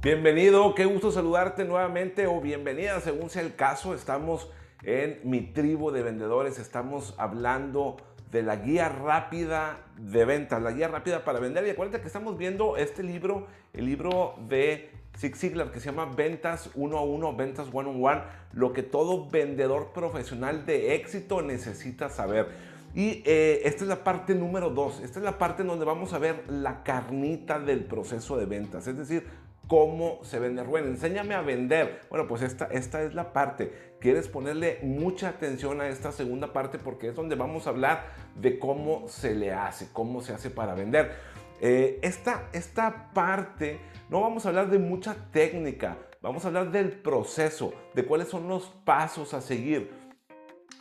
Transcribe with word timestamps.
Bienvenido, 0.00 0.76
qué 0.76 0.84
gusto 0.84 1.10
saludarte 1.10 1.64
nuevamente 1.64 2.28
o 2.28 2.40
bienvenida 2.40 3.00
según 3.00 3.30
sea 3.30 3.42
el 3.42 3.56
caso. 3.56 3.94
Estamos 3.94 4.48
en 4.84 5.18
mi 5.24 5.40
tribu 5.40 5.90
de 5.90 6.04
vendedores, 6.04 6.60
estamos 6.60 7.16
hablando 7.18 7.96
de 8.30 8.44
la 8.44 8.54
guía 8.54 8.88
rápida 8.88 9.80
de 9.96 10.24
ventas, 10.24 10.62
la 10.62 10.70
guía 10.70 10.86
rápida 10.86 11.24
para 11.24 11.40
vender. 11.40 11.66
Y 11.66 11.70
acuérdate 11.70 12.00
que 12.00 12.06
estamos 12.06 12.38
viendo 12.38 12.76
este 12.76 13.02
libro, 13.02 13.48
el 13.72 13.86
libro 13.86 14.36
de 14.48 14.88
Zig 15.16 15.34
Ziglar 15.34 15.72
que 15.72 15.80
se 15.80 15.86
llama 15.86 16.04
Ventas 16.14 16.70
1 16.76 16.96
a 16.96 17.02
1, 17.02 17.34
Ventas 17.34 17.66
One 17.72 17.90
on 17.90 18.04
One, 18.04 18.22
lo 18.52 18.72
que 18.72 18.84
todo 18.84 19.28
vendedor 19.28 19.92
profesional 19.92 20.64
de 20.64 20.94
éxito 20.94 21.42
necesita 21.42 22.08
saber. 22.08 22.46
Y 22.94 23.24
eh, 23.26 23.62
esta 23.64 23.82
es 23.82 23.88
la 23.88 24.04
parte 24.04 24.36
número 24.36 24.70
2, 24.70 25.00
esta 25.00 25.18
es 25.18 25.24
la 25.24 25.38
parte 25.38 25.62
en 25.62 25.68
donde 25.68 25.84
vamos 25.84 26.12
a 26.12 26.18
ver 26.18 26.44
la 26.48 26.84
carnita 26.84 27.58
del 27.58 27.84
proceso 27.84 28.36
de 28.36 28.46
ventas, 28.46 28.86
es 28.86 28.96
decir, 28.96 29.26
cómo 29.68 30.18
se 30.24 30.40
vende. 30.40 30.64
Rubén, 30.64 30.86
enséñame 30.86 31.34
a 31.34 31.42
vender. 31.42 32.00
Bueno, 32.10 32.26
pues 32.26 32.42
esta, 32.42 32.64
esta 32.66 33.02
es 33.02 33.14
la 33.14 33.32
parte. 33.32 33.94
Quieres 34.00 34.26
ponerle 34.26 34.80
mucha 34.82 35.28
atención 35.28 35.80
a 35.80 35.88
esta 35.88 36.10
segunda 36.10 36.52
parte 36.52 36.78
porque 36.78 37.08
es 37.08 37.14
donde 37.14 37.36
vamos 37.36 37.66
a 37.66 37.70
hablar 37.70 38.06
de 38.34 38.58
cómo 38.58 39.06
se 39.08 39.34
le 39.34 39.52
hace, 39.52 39.88
cómo 39.92 40.22
se 40.22 40.32
hace 40.32 40.50
para 40.50 40.74
vender. 40.74 41.12
Eh, 41.60 41.98
esta, 42.02 42.48
esta 42.52 43.10
parte 43.12 43.78
no 44.08 44.20
vamos 44.20 44.46
a 44.46 44.48
hablar 44.48 44.70
de 44.70 44.78
mucha 44.78 45.30
técnica, 45.32 45.98
vamos 46.22 46.44
a 46.44 46.48
hablar 46.48 46.70
del 46.70 46.92
proceso, 46.92 47.72
de 47.94 48.04
cuáles 48.04 48.28
son 48.28 48.48
los 48.48 48.66
pasos 48.84 49.34
a 49.34 49.40
seguir. 49.40 49.92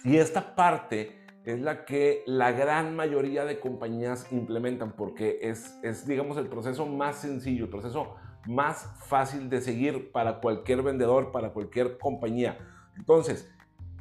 Y 0.03 0.17
esta 0.17 0.55
parte 0.55 1.17
es 1.43 1.59
la 1.59 1.83
que 1.85 2.23
la 2.25 2.51
gran 2.51 2.95
mayoría 2.95 3.43
de 3.43 3.59
compañías 3.59 4.31
implementan 4.31 4.91
porque 4.91 5.39
es, 5.41 5.79
es 5.81 6.07
digamos, 6.07 6.37
el 6.37 6.47
proceso 6.47 6.85
más 6.85 7.17
sencillo, 7.17 7.65
el 7.65 7.71
proceso 7.71 8.15
más 8.47 8.93
fácil 9.05 9.49
de 9.49 9.61
seguir 9.61 10.11
para 10.11 10.39
cualquier 10.39 10.81
vendedor, 10.81 11.31
para 11.31 11.51
cualquier 11.51 11.97
compañía. 11.97 12.57
Entonces, 12.97 13.51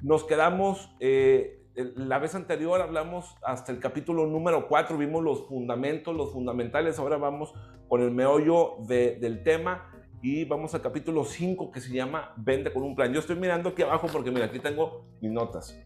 nos 0.03 0.25
quedamos, 0.25 0.95
eh, 1.01 1.63
la 1.75 2.19
vez 2.19 2.35
anterior 2.35 2.81
hablamos 2.81 3.35
hasta 3.43 3.73
el 3.73 3.81
capítulo 3.81 4.27
número 4.27 4.69
4, 4.69 4.97
vimos 4.97 5.23
los 5.23 5.47
fundamentos, 5.49 6.15
los 6.15 6.33
fundamentales, 6.33 6.99
ahora 6.99 7.17
vamos 7.17 7.53
con 7.89 8.03
el 8.03 8.11
meollo 8.11 8.77
del 8.87 9.43
tema 9.43 9.91
y 10.23 10.45
vamos 10.45 10.75
al 10.75 10.83
capítulo 10.83 11.25
5 11.25 11.71
que 11.71 11.81
se 11.81 11.93
llama 11.93 12.33
Vende 12.37 12.73
con 12.73 12.83
un 12.83 12.95
plan. 12.95 13.13
Yo 13.13 13.21
estoy 13.21 13.37
mirando 13.37 13.71
aquí 13.71 13.83
abajo 13.83 14.09
porque 14.13 14.31
mira, 14.31 14.47
aquí 14.47 14.59
tengo 14.59 15.05
mis 15.21 15.31
notas. 15.31 15.79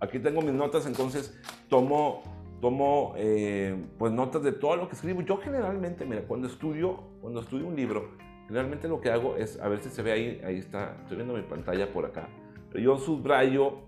Aquí 0.00 0.18
tengo 0.18 0.42
mis 0.42 0.52
notas, 0.52 0.86
entonces 0.86 1.40
tomo 1.68 2.22
tomo 2.60 3.14
eh, 3.16 3.76
pues 3.98 4.12
notas 4.12 4.42
de 4.42 4.52
todo 4.52 4.76
lo 4.76 4.88
que 4.88 4.94
escribo. 4.94 5.22
Yo 5.22 5.38
generalmente, 5.38 6.04
mira, 6.04 6.22
cuando 6.22 6.46
estudio, 6.46 7.00
cuando 7.20 7.40
estudio 7.40 7.66
un 7.66 7.76
libro, 7.76 8.10
generalmente 8.46 8.88
lo 8.88 9.00
que 9.00 9.10
hago 9.10 9.36
es, 9.36 9.60
a 9.60 9.68
ver 9.68 9.80
si 9.80 9.90
se 9.90 10.02
ve 10.02 10.12
ahí, 10.12 10.40
ahí 10.44 10.58
está, 10.58 10.96
estoy 11.02 11.16
viendo 11.16 11.34
mi 11.34 11.42
pantalla 11.42 11.92
por 11.92 12.06
acá. 12.06 12.28
Yo 12.74 12.96
subrayo, 12.96 13.78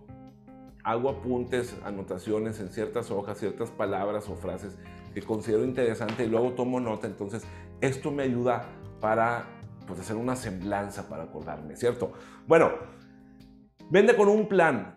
hago 0.85 1.09
apuntes, 1.09 1.77
anotaciones 1.85 2.61
en 2.61 2.69
ciertas 2.69 3.11
hojas, 3.11 3.39
ciertas 3.39 3.71
palabras 3.71 4.29
o 4.29 4.37
frases 4.37 4.79
que 5.13 5.23
considero 5.23 5.65
interesante 5.65 6.25
y 6.25 6.29
luego 6.29 6.53
tomo 6.53 6.79
nota. 6.79 7.07
Entonces, 7.07 7.45
esto 7.81 8.11
me 8.11 8.23
ayuda 8.23 8.67
para 9.01 9.47
pues, 9.87 9.99
hacer 9.99 10.17
una 10.17 10.37
semblanza, 10.37 11.09
para 11.09 11.25
acordarme, 11.25 11.75
¿cierto? 11.75 12.13
Bueno, 12.47 12.71
vende 13.91 14.15
con 14.15 14.29
un 14.29 14.47
plan. 14.47 14.95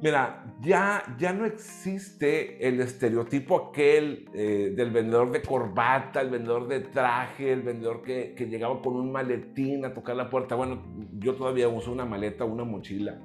Mira, 0.00 0.44
ya, 0.60 1.02
ya 1.18 1.32
no 1.32 1.44
existe 1.44 2.68
el 2.68 2.80
estereotipo 2.80 3.70
aquel 3.70 4.28
eh, 4.32 4.72
del 4.76 4.92
vendedor 4.92 5.32
de 5.32 5.42
corbata, 5.42 6.20
el 6.20 6.30
vendedor 6.30 6.68
de 6.68 6.80
traje, 6.80 7.52
el 7.52 7.62
vendedor 7.62 8.02
que, 8.02 8.32
que, 8.36 8.46
llegaba 8.46 8.80
con 8.80 8.94
un 8.94 9.10
maletín 9.10 9.84
a 9.84 9.92
tocar 9.92 10.14
la 10.14 10.30
puerta. 10.30 10.54
Bueno, 10.54 10.84
yo 11.18 11.34
todavía 11.34 11.66
uso 11.68 11.90
una 11.90 12.04
maleta, 12.04 12.44
una 12.44 12.62
mochila, 12.62 13.18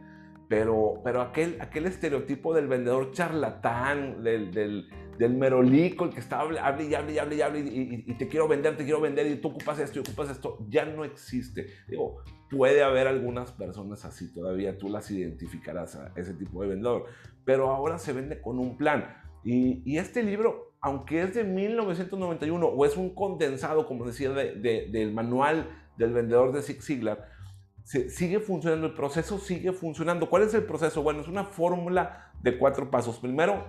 pero, 0.48 1.02
pero 1.04 1.22
aquel, 1.22 1.58
aquel 1.62 1.86
estereotipo 1.86 2.56
del 2.56 2.68
vendedor 2.68 3.12
charlatán, 3.12 4.24
del, 4.24 4.50
del, 4.50 4.90
del 5.18 5.36
merolico, 5.36 6.06
el 6.06 6.12
que 6.12 6.20
está 6.20 6.40
hable, 6.40 6.60
hable 6.60 6.86
y 6.86 6.96
hable 6.96 7.14
y 7.14 7.20
hable 7.20 7.36
y 7.36 7.42
hable 7.42 7.60
y, 7.60 8.14
te 8.16 8.28
quiero 8.28 8.48
vender, 8.48 8.78
te 8.78 8.84
quiero 8.84 9.02
vender 9.02 9.28
y 9.28 9.36
tú 9.36 9.50
ocupas 9.50 9.80
esto 9.80 10.00
y 10.00 10.02
ocupas 10.02 10.30
esto, 10.30 10.66
ya 10.70 10.86
no 10.86 11.04
existe. 11.04 11.68
Digo, 11.88 12.24
puede 12.50 12.84
haber 12.84 13.08
algunas 13.08 13.52
personas 13.52 14.06
así 14.06 14.34
todavía, 14.34 14.78
tú 14.78 14.90
las 14.90 15.10
identificarás 15.12 15.96
a 15.96 16.12
ese 16.16 16.34
tipo 16.34 16.62
de 16.62 16.70
vendedor, 16.70 17.06
pero 17.46 17.70
ahora 17.70 17.98
se 17.98 18.14
vende 18.14 18.42
con 18.42 18.60
un 18.60 18.78
plan. 18.78 19.18
Y, 19.44 19.98
este 19.98 20.24
libro, 20.24 20.74
aunque 20.82 21.22
es 21.22 21.34
de 21.34 21.44
1991 21.44 22.66
o 22.66 22.86
es 22.86 22.96
un 22.96 23.14
condensado, 23.14 23.86
como 23.86 24.06
decía, 24.06 24.30
del 24.30 25.14
manual 25.14 25.70
del 25.98 26.14
vendedor 26.14 26.54
de 26.54 26.62
Zig 26.62 26.82
Ziglar, 26.82 27.30
sigue 27.84 28.40
funcionando, 28.40 28.88
el 28.88 28.94
proceso 28.94 29.38
sigue 29.40 29.74
funcionando. 29.74 30.30
¿Cuál 30.30 30.44
es 30.44 30.54
el 30.54 30.64
proceso? 30.64 31.04
Bueno, 31.04 31.22
es 31.22 31.28
una 31.28 31.44
fórmula 31.44 32.32
de 32.42 32.58
cuatro 32.58 32.90
pasos. 32.90 33.20
Primero, 33.20 33.66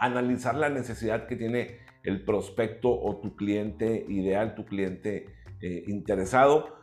analizar 0.00 0.56
la 0.56 0.70
necesidad 0.70 1.26
que 1.26 1.36
tiene 1.36 1.78
el 2.02 2.24
prospecto 2.24 2.90
o 2.90 3.20
tu 3.20 3.36
cliente 3.36 4.06
ideal, 4.08 4.54
tu 4.54 4.64
cliente 4.64 5.26
eh, 5.60 5.84
interesado. 5.86 6.80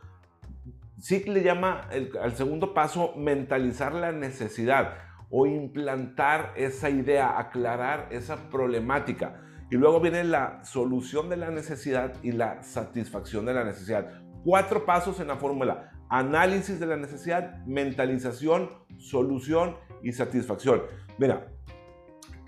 Sí 0.98 1.22
le 1.24 1.42
llama 1.42 1.88
al 2.22 2.34
segundo 2.34 2.72
paso 2.72 3.14
mentalizar 3.16 3.92
la 3.92 4.12
necesidad 4.12 4.94
o 5.30 5.46
implantar 5.46 6.54
esa 6.56 6.88
idea, 6.90 7.38
aclarar 7.38 8.08
esa 8.10 8.48
problemática. 8.50 9.42
Y 9.70 9.76
luego 9.76 10.00
viene 10.00 10.24
la 10.24 10.64
solución 10.64 11.28
de 11.28 11.36
la 11.36 11.50
necesidad 11.50 12.14
y 12.22 12.32
la 12.32 12.62
satisfacción 12.62 13.44
de 13.44 13.54
la 13.54 13.64
necesidad. 13.64 14.22
Cuatro 14.44 14.86
pasos 14.86 15.20
en 15.20 15.28
la 15.28 15.36
fórmula. 15.36 15.90
Análisis 16.08 16.80
de 16.80 16.86
la 16.86 16.96
necesidad, 16.96 17.64
mentalización, 17.66 18.70
solución 18.96 19.76
y 20.02 20.12
satisfacción. 20.12 20.82
Mira, 21.18 21.48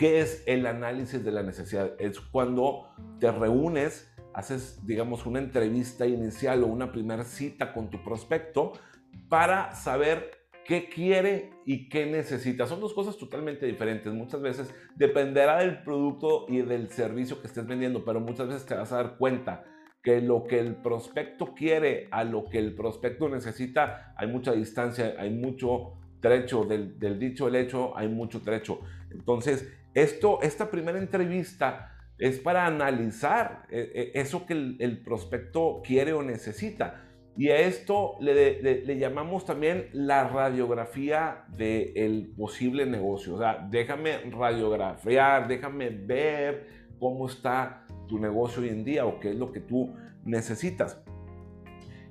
¿Qué 0.00 0.20
es 0.20 0.42
el 0.46 0.64
análisis 0.64 1.22
de 1.22 1.30
la 1.30 1.42
necesidad? 1.42 1.92
Es 1.98 2.18
cuando 2.20 2.88
te 3.18 3.30
reúnes, 3.30 4.10
haces, 4.32 4.80
digamos, 4.86 5.26
una 5.26 5.40
entrevista 5.40 6.06
inicial 6.06 6.64
o 6.64 6.68
una 6.68 6.90
primera 6.90 7.22
cita 7.22 7.74
con 7.74 7.90
tu 7.90 8.02
prospecto 8.02 8.72
para 9.28 9.74
saber 9.74 10.30
qué 10.64 10.88
quiere 10.88 11.50
y 11.66 11.90
qué 11.90 12.06
necesita. 12.06 12.66
Son 12.66 12.80
dos 12.80 12.94
cosas 12.94 13.18
totalmente 13.18 13.66
diferentes. 13.66 14.10
Muchas 14.10 14.40
veces 14.40 14.74
dependerá 14.96 15.58
del 15.58 15.82
producto 15.82 16.46
y 16.48 16.62
del 16.62 16.88
servicio 16.88 17.42
que 17.42 17.48
estés 17.48 17.66
vendiendo, 17.66 18.02
pero 18.02 18.20
muchas 18.20 18.48
veces 18.48 18.64
te 18.64 18.74
vas 18.74 18.90
a 18.92 19.02
dar 19.02 19.18
cuenta 19.18 19.64
que 20.02 20.22
lo 20.22 20.44
que 20.44 20.60
el 20.60 20.76
prospecto 20.76 21.52
quiere 21.54 22.08
a 22.10 22.24
lo 22.24 22.44
que 22.44 22.58
el 22.58 22.74
prospecto 22.74 23.28
necesita, 23.28 24.14
hay 24.16 24.28
mucha 24.28 24.52
distancia, 24.52 25.16
hay 25.18 25.28
mucho 25.28 25.98
trecho, 26.20 26.64
del, 26.64 26.98
del 26.98 27.18
dicho 27.18 27.46
al 27.46 27.56
hecho 27.56 27.96
hay 27.98 28.08
mucho 28.08 28.40
trecho. 28.40 28.80
Entonces, 29.10 29.68
esto, 29.94 30.40
esta 30.42 30.70
primera 30.70 30.98
entrevista 30.98 31.96
es 32.18 32.38
para 32.38 32.66
analizar 32.66 33.66
eh, 33.70 33.90
eh, 33.94 34.10
eso 34.14 34.46
que 34.46 34.52
el, 34.52 35.02
prospecto 35.02 35.80
quiere 35.84 36.12
o 36.12 36.22
necesita. 36.22 37.06
Y 37.36 37.48
a 37.48 37.58
esto 37.58 38.16
le, 38.20 38.98
llamamos 38.98 39.46
también 39.46 39.88
la 39.92 40.28
radiografía 40.28 41.44
del 41.56 42.32
posible 42.36 42.84
negocio. 42.84 43.36
O 43.36 43.38
sea, 43.38 43.66
déjame 43.70 44.18
radiografiar, 44.30 45.48
déjame 45.48 45.88
ver 45.88 46.66
cómo 46.98 47.26
está 47.26 47.86
tu 48.06 48.18
negocio 48.18 48.62
hoy 48.62 48.68
en 48.68 48.84
día 48.84 49.06
o 49.06 49.18
qué 49.18 49.30
es 49.30 49.36
lo 49.36 49.52
que 49.52 49.60
tú 49.60 49.94
necesitas. 50.24 51.02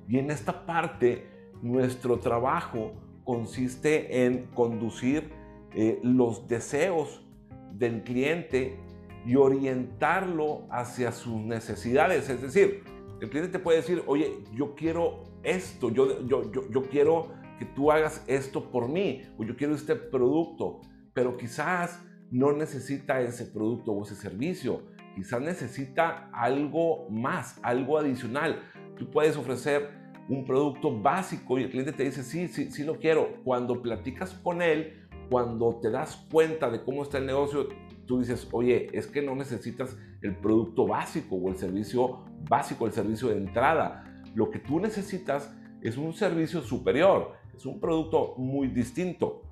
Y 0.08 0.18
en 0.18 0.32
esta 0.32 0.66
parte, 0.66 1.28
nuestro 1.62 2.18
trabajo 2.18 2.92
consiste 3.22 4.24
en 4.24 4.46
conducir 4.46 5.30
eh, 5.74 6.00
los 6.02 6.48
deseos 6.48 7.24
del 7.72 8.02
cliente 8.02 8.78
y 9.26 9.36
orientarlo 9.36 10.66
hacia 10.70 11.12
sus 11.12 11.40
necesidades. 11.40 12.28
Es 12.28 12.42
decir, 12.42 12.82
el 13.20 13.28
cliente 13.28 13.52
te 13.52 13.58
puede 13.58 13.78
decir, 13.78 14.02
oye, 14.06 14.38
yo 14.54 14.74
quiero 14.74 15.24
esto, 15.42 15.90
yo, 15.90 16.26
yo, 16.26 16.50
yo, 16.50 16.68
yo 16.70 16.82
quiero 16.84 17.32
que 17.58 17.66
tú 17.66 17.92
hagas 17.92 18.24
esto 18.26 18.70
por 18.70 18.88
mí, 18.88 19.22
o 19.36 19.44
yo 19.44 19.56
quiero 19.56 19.74
este 19.74 19.94
producto, 19.94 20.80
pero 21.12 21.36
quizás 21.36 22.02
no 22.30 22.52
necesita 22.52 23.20
ese 23.20 23.44
producto 23.44 23.92
o 23.92 24.04
ese 24.04 24.14
servicio, 24.14 24.82
quizás 25.14 25.42
necesita 25.42 26.30
algo 26.32 27.08
más, 27.10 27.60
algo 27.62 27.98
adicional. 27.98 28.62
Tú 28.96 29.10
puedes 29.10 29.36
ofrecer 29.36 29.90
un 30.28 30.44
producto 30.44 30.98
básico 30.98 31.58
y 31.58 31.64
el 31.64 31.70
cliente 31.70 31.92
te 31.92 32.04
dice, 32.04 32.22
sí, 32.22 32.48
sí, 32.48 32.70
sí 32.70 32.84
lo 32.84 32.98
quiero. 32.98 33.42
Cuando 33.44 33.82
platicas 33.82 34.32
con 34.32 34.62
él, 34.62 34.99
cuando 35.30 35.78
te 35.80 35.90
das 35.90 36.26
cuenta 36.30 36.68
de 36.70 36.82
cómo 36.82 37.04
está 37.04 37.18
el 37.18 37.26
negocio, 37.26 37.68
tú 38.06 38.18
dices, 38.18 38.48
oye, 38.50 38.88
es 38.92 39.06
que 39.06 39.22
no 39.22 39.36
necesitas 39.36 39.96
el 40.20 40.36
producto 40.36 40.86
básico 40.86 41.36
o 41.36 41.48
el 41.48 41.56
servicio 41.56 42.24
básico, 42.48 42.86
el 42.86 42.92
servicio 42.92 43.28
de 43.28 43.36
entrada. 43.36 44.22
Lo 44.34 44.50
que 44.50 44.58
tú 44.58 44.80
necesitas 44.80 45.54
es 45.80 45.96
un 45.96 46.12
servicio 46.12 46.60
superior, 46.62 47.34
es 47.56 47.64
un 47.64 47.78
producto 47.80 48.34
muy 48.36 48.66
distinto. 48.66 49.42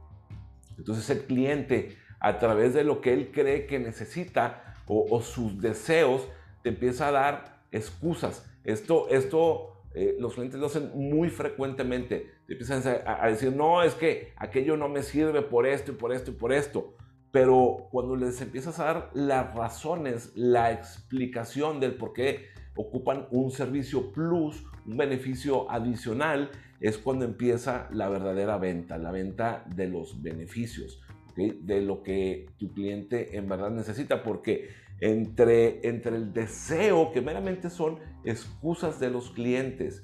Entonces 0.77 1.09
el 1.11 1.23
cliente, 1.23 1.97
a 2.19 2.39
través 2.39 2.75
de 2.75 2.83
lo 2.83 3.01
que 3.01 3.13
él 3.13 3.31
cree 3.33 3.67
que 3.67 3.79
necesita 3.79 4.75
o, 4.87 5.21
sus 5.21 5.61
deseos, 5.61 6.27
te 6.63 6.71
empieza 6.71 7.09
a 7.09 7.13
dar 7.13 7.63
excusas. 7.71 8.51
Esto, 8.65 9.09
esto 9.11 9.78
eh, 9.95 10.17
los 10.19 10.35
clientes 10.35 10.61
lo 10.61 10.67
hacen 10.67 10.91
muy 10.95 11.31
frecuentemente. 11.31 12.31
Te 12.47 12.53
empiezan 12.55 12.83
a, 13.07 13.27
decir, 13.29 13.53
no, 13.53 13.83
es 13.83 13.95
que 13.95 14.33
aquello 14.37 14.77
no 14.77 14.89
me 14.89 15.03
sirve 15.03 15.43
por 15.43 15.67
esto 15.67 15.93
y 15.93 15.95
por 15.95 16.13
esto 16.13 16.31
y 16.31 16.35
por 16.35 16.53
esto. 16.53 16.95
Pero 17.31 17.89
cuando 17.91 18.17
les 18.17 18.41
empiezas 18.41 18.79
a 18.81 18.85
dar 18.85 19.11
las 19.15 19.55
razones, 19.55 20.33
la 20.35 20.73
explicación 20.73 21.81
del 21.81 21.95
por 21.95 22.13
qué 22.13 22.47
ocupan 22.75 23.27
un 23.31 23.51
servicio 23.51 24.13
plus, 24.13 24.65
un 24.87 24.97
beneficio 24.97 25.71
adicional, 25.71 26.51
es 26.81 26.97
cuando 26.97 27.25
empieza 27.25 27.89
la 27.93 28.09
verdadera 28.09 28.57
venta, 28.57 28.99
la 28.99 29.11
venta 29.11 29.65
de 29.75 29.89
los 29.89 30.23
beneficios, 30.23 31.03
de 31.37 31.83
lo 31.83 32.03
que 32.03 32.47
tu 32.59 32.73
cliente 32.73 33.37
en 33.37 33.49
verdad 33.49 33.71
necesita, 33.71 34.23
porque 34.23 34.69
entre, 35.01 35.87
entre 35.89 36.17
el 36.17 36.33
deseo, 36.33 37.13
que 37.13 37.21
meramente 37.21 37.71
son 37.71 37.99
excusas 38.25 38.99
de 39.01 39.11
los 39.11 39.31
clientes, 39.31 40.03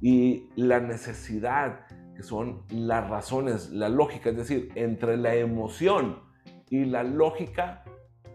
y 0.00 0.48
la 0.56 0.80
necesidad, 0.80 1.86
que 2.14 2.22
son 2.22 2.62
las 2.70 3.08
razones, 3.08 3.70
la 3.70 3.88
lógica, 3.88 4.30
es 4.30 4.36
decir, 4.36 4.70
entre 4.74 5.16
la 5.16 5.34
emoción 5.34 6.20
y 6.70 6.84
la 6.84 7.02
lógica, 7.02 7.84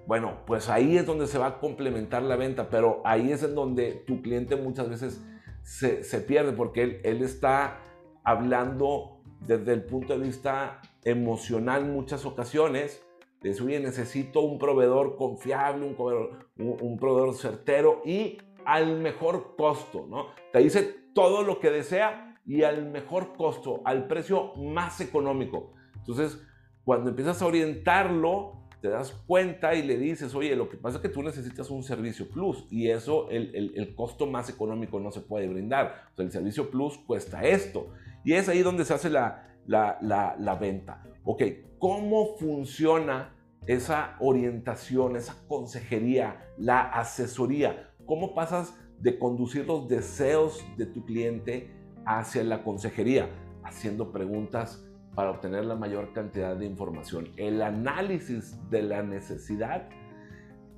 bueno, 0.07 0.39
pues 0.45 0.69
ahí 0.69 0.97
es 0.97 1.05
donde 1.05 1.27
se 1.27 1.37
va 1.37 1.47
a 1.47 1.59
complementar 1.59 2.23
la 2.23 2.35
venta, 2.35 2.69
pero 2.69 3.01
ahí 3.05 3.31
es 3.31 3.43
en 3.43 3.55
donde 3.55 4.03
tu 4.07 4.21
cliente 4.21 4.55
muchas 4.55 4.89
veces 4.89 5.23
se, 5.63 6.01
pierde 6.21 6.53
porque 6.53 6.83
él, 6.83 7.01
él, 7.03 7.21
está 7.21 7.79
hablando 8.23 9.21
desde 9.45 9.73
el 9.73 9.83
punto 9.83 10.17
de 10.17 10.25
vista 10.25 10.81
emocional 11.03 11.85
muchas 11.85 12.25
ocasiones. 12.25 13.05
De 13.41 13.49
decir, 13.49 13.65
oye, 13.65 13.79
necesito 13.79 14.41
un 14.41 14.59
proveedor 14.59 15.15
confiable, 15.15 15.85
un 15.85 15.95
proveedor, 15.95 16.49
un, 16.57 16.97
proveedor 16.99 17.35
certero 17.35 18.01
y 18.05 18.37
al 18.65 18.99
mejor 18.99 19.55
costo, 19.57 20.05
¿no? 20.07 20.27
Te 20.53 20.59
dice 20.59 20.83
todo 21.15 21.41
lo 21.41 21.59
que 21.59 21.71
desea 21.71 22.39
y 22.45 22.63
al 22.63 22.89
mejor 22.91 23.33
costo, 23.35 23.81
al 23.83 24.07
precio 24.07 24.53
más 24.55 25.01
económico. 25.01 25.73
Entonces, 25.95 26.39
cuando 26.83 27.09
empiezas 27.09 27.41
a 27.41 27.47
orientarlo, 27.47 28.61
te 28.81 28.89
das 28.89 29.11
cuenta 29.27 29.75
y 29.75 29.83
le 29.83 29.97
dices, 29.97 30.33
oye, 30.33 30.55
lo 30.55 30.69
que 30.69 30.77
pasa 30.77 30.97
es 30.97 31.01
que 31.01 31.09
tú 31.09 31.21
necesitas 31.21 31.69
un 31.69 31.83
servicio 31.83 32.27
plus 32.29 32.65
y 32.71 32.89
eso, 32.89 33.29
el, 33.29 33.73
el, 33.75 33.95
costo 33.95 34.25
más 34.25 34.49
económico 34.49 34.99
no 34.99 35.11
se 35.11 35.21
puede 35.21 35.47
brindar. 35.47 36.09
O 36.13 36.15
sea, 36.15 36.25
el 36.25 36.31
servicio 36.31 36.69
plus 36.71 36.97
cuesta 36.97 37.43
esto. 37.43 37.89
Y 38.23 38.33
es 38.33 38.49
ahí 38.49 38.63
donde 38.63 38.85
se 38.85 38.93
hace 38.95 39.09
la, 39.09 39.50
la, 39.65 39.97
la, 40.01 40.55
venta. 40.55 41.03
Ok, 41.23 41.43
¿cómo 41.79 42.37
funciona 42.37 43.35
esa 43.67 44.15
orientación, 44.19 45.15
esa 45.15 45.35
consejería, 45.47 46.53
la 46.57 46.81
asesoría? 46.81 47.91
¿Cómo 48.05 48.33
pasas 48.33 48.75
de 48.99 49.17
conducir 49.17 49.65
los 49.67 49.87
deseos 49.87 50.63
de 50.77 50.85
tu 50.85 51.05
cliente 51.05 51.71
hacia 52.05 52.43
la 52.43 52.63
consejería? 52.63 53.29
Haciendo 53.63 54.11
preguntas 54.11 54.83
para 55.15 55.31
obtener 55.31 55.65
la 55.65 55.75
mayor 55.75 56.13
cantidad 56.13 56.55
de 56.55 56.65
información. 56.65 57.29
El 57.37 57.61
análisis 57.61 58.57
de 58.69 58.81
la 58.81 59.03
necesidad, 59.03 59.89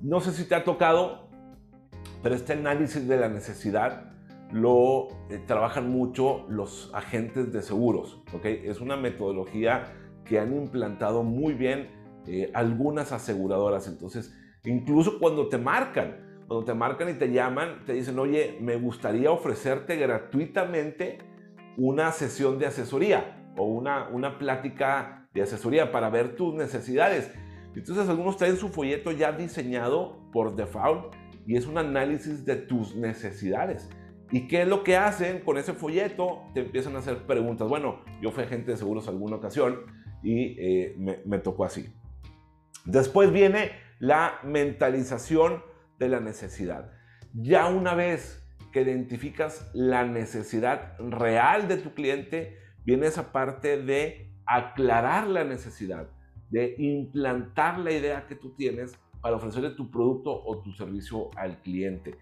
no 0.00 0.20
sé 0.20 0.32
si 0.32 0.44
te 0.44 0.54
ha 0.54 0.64
tocado, 0.64 1.28
pero 2.22 2.34
este 2.34 2.54
análisis 2.54 3.06
de 3.06 3.16
la 3.16 3.28
necesidad 3.28 4.13
lo 4.52 5.08
eh, 5.30 5.42
trabajan 5.46 5.90
mucho 5.90 6.46
los 6.48 6.90
agentes 6.94 7.52
de 7.52 7.62
seguros. 7.62 8.22
¿okay? 8.32 8.62
Es 8.64 8.80
una 8.80 8.96
metodología 8.96 9.92
que 10.24 10.38
han 10.38 10.54
implantado 10.54 11.22
muy 11.22 11.54
bien 11.54 11.88
eh, 12.26 12.50
algunas 12.54 13.12
aseguradoras. 13.12 13.88
Entonces, 13.88 14.34
incluso 14.64 15.18
cuando 15.18 15.48
te 15.48 15.58
marcan, 15.58 16.42
cuando 16.46 16.64
te 16.64 16.74
marcan 16.74 17.08
y 17.10 17.14
te 17.14 17.30
llaman, 17.30 17.84
te 17.84 17.94
dicen, 17.94 18.18
oye, 18.18 18.58
me 18.60 18.76
gustaría 18.76 19.30
ofrecerte 19.30 19.96
gratuitamente 19.96 21.18
una 21.76 22.12
sesión 22.12 22.58
de 22.58 22.66
asesoría 22.66 23.50
o 23.56 23.64
una, 23.64 24.08
una 24.08 24.38
plática 24.38 25.28
de 25.34 25.42
asesoría 25.42 25.90
para 25.90 26.10
ver 26.10 26.36
tus 26.36 26.54
necesidades. 26.54 27.32
Entonces 27.74 28.08
algunos 28.08 28.36
traen 28.36 28.56
su 28.56 28.68
folleto 28.68 29.10
ya 29.10 29.32
diseñado 29.32 30.16
por 30.32 30.54
default 30.54 31.14
y 31.46 31.56
es 31.56 31.66
un 31.66 31.76
análisis 31.76 32.44
de 32.44 32.56
tus 32.56 32.94
necesidades. 32.94 33.90
¿Y 34.34 34.48
qué 34.48 34.62
es 34.62 34.68
lo 34.68 34.82
que 34.82 34.96
hacen 34.96 35.42
con 35.42 35.58
ese 35.58 35.74
folleto? 35.74 36.42
Te 36.54 36.62
empiezan 36.62 36.96
a 36.96 36.98
hacer 36.98 37.18
preguntas. 37.18 37.68
Bueno, 37.68 38.00
yo 38.20 38.32
fui 38.32 38.42
agente 38.42 38.72
de 38.72 38.76
seguros 38.76 39.06
alguna 39.06 39.36
ocasión 39.36 39.82
y 40.24 40.56
eh, 40.58 40.96
me, 40.98 41.20
me 41.24 41.38
tocó 41.38 41.64
así. 41.64 41.94
Después 42.84 43.30
viene 43.30 43.70
la 44.00 44.40
mentalización 44.42 45.62
de 46.00 46.08
la 46.08 46.18
necesidad. 46.18 46.90
Ya 47.32 47.68
una 47.68 47.94
vez 47.94 48.44
que 48.72 48.82
identificas 48.82 49.70
la 49.72 50.04
necesidad 50.04 50.98
real 50.98 51.68
de 51.68 51.76
tu 51.76 51.94
cliente, 51.94 52.58
viene 52.84 53.06
esa 53.06 53.30
parte 53.30 53.80
de 53.80 54.32
aclarar 54.46 55.28
la 55.28 55.44
necesidad, 55.44 56.08
de 56.50 56.74
implantar 56.78 57.78
la 57.78 57.92
idea 57.92 58.26
que 58.26 58.34
tú 58.34 58.52
tienes 58.56 58.98
para 59.20 59.36
ofrecerle 59.36 59.70
tu 59.70 59.92
producto 59.92 60.42
o 60.44 60.60
tu 60.60 60.72
servicio 60.72 61.30
al 61.36 61.62
cliente. 61.62 62.16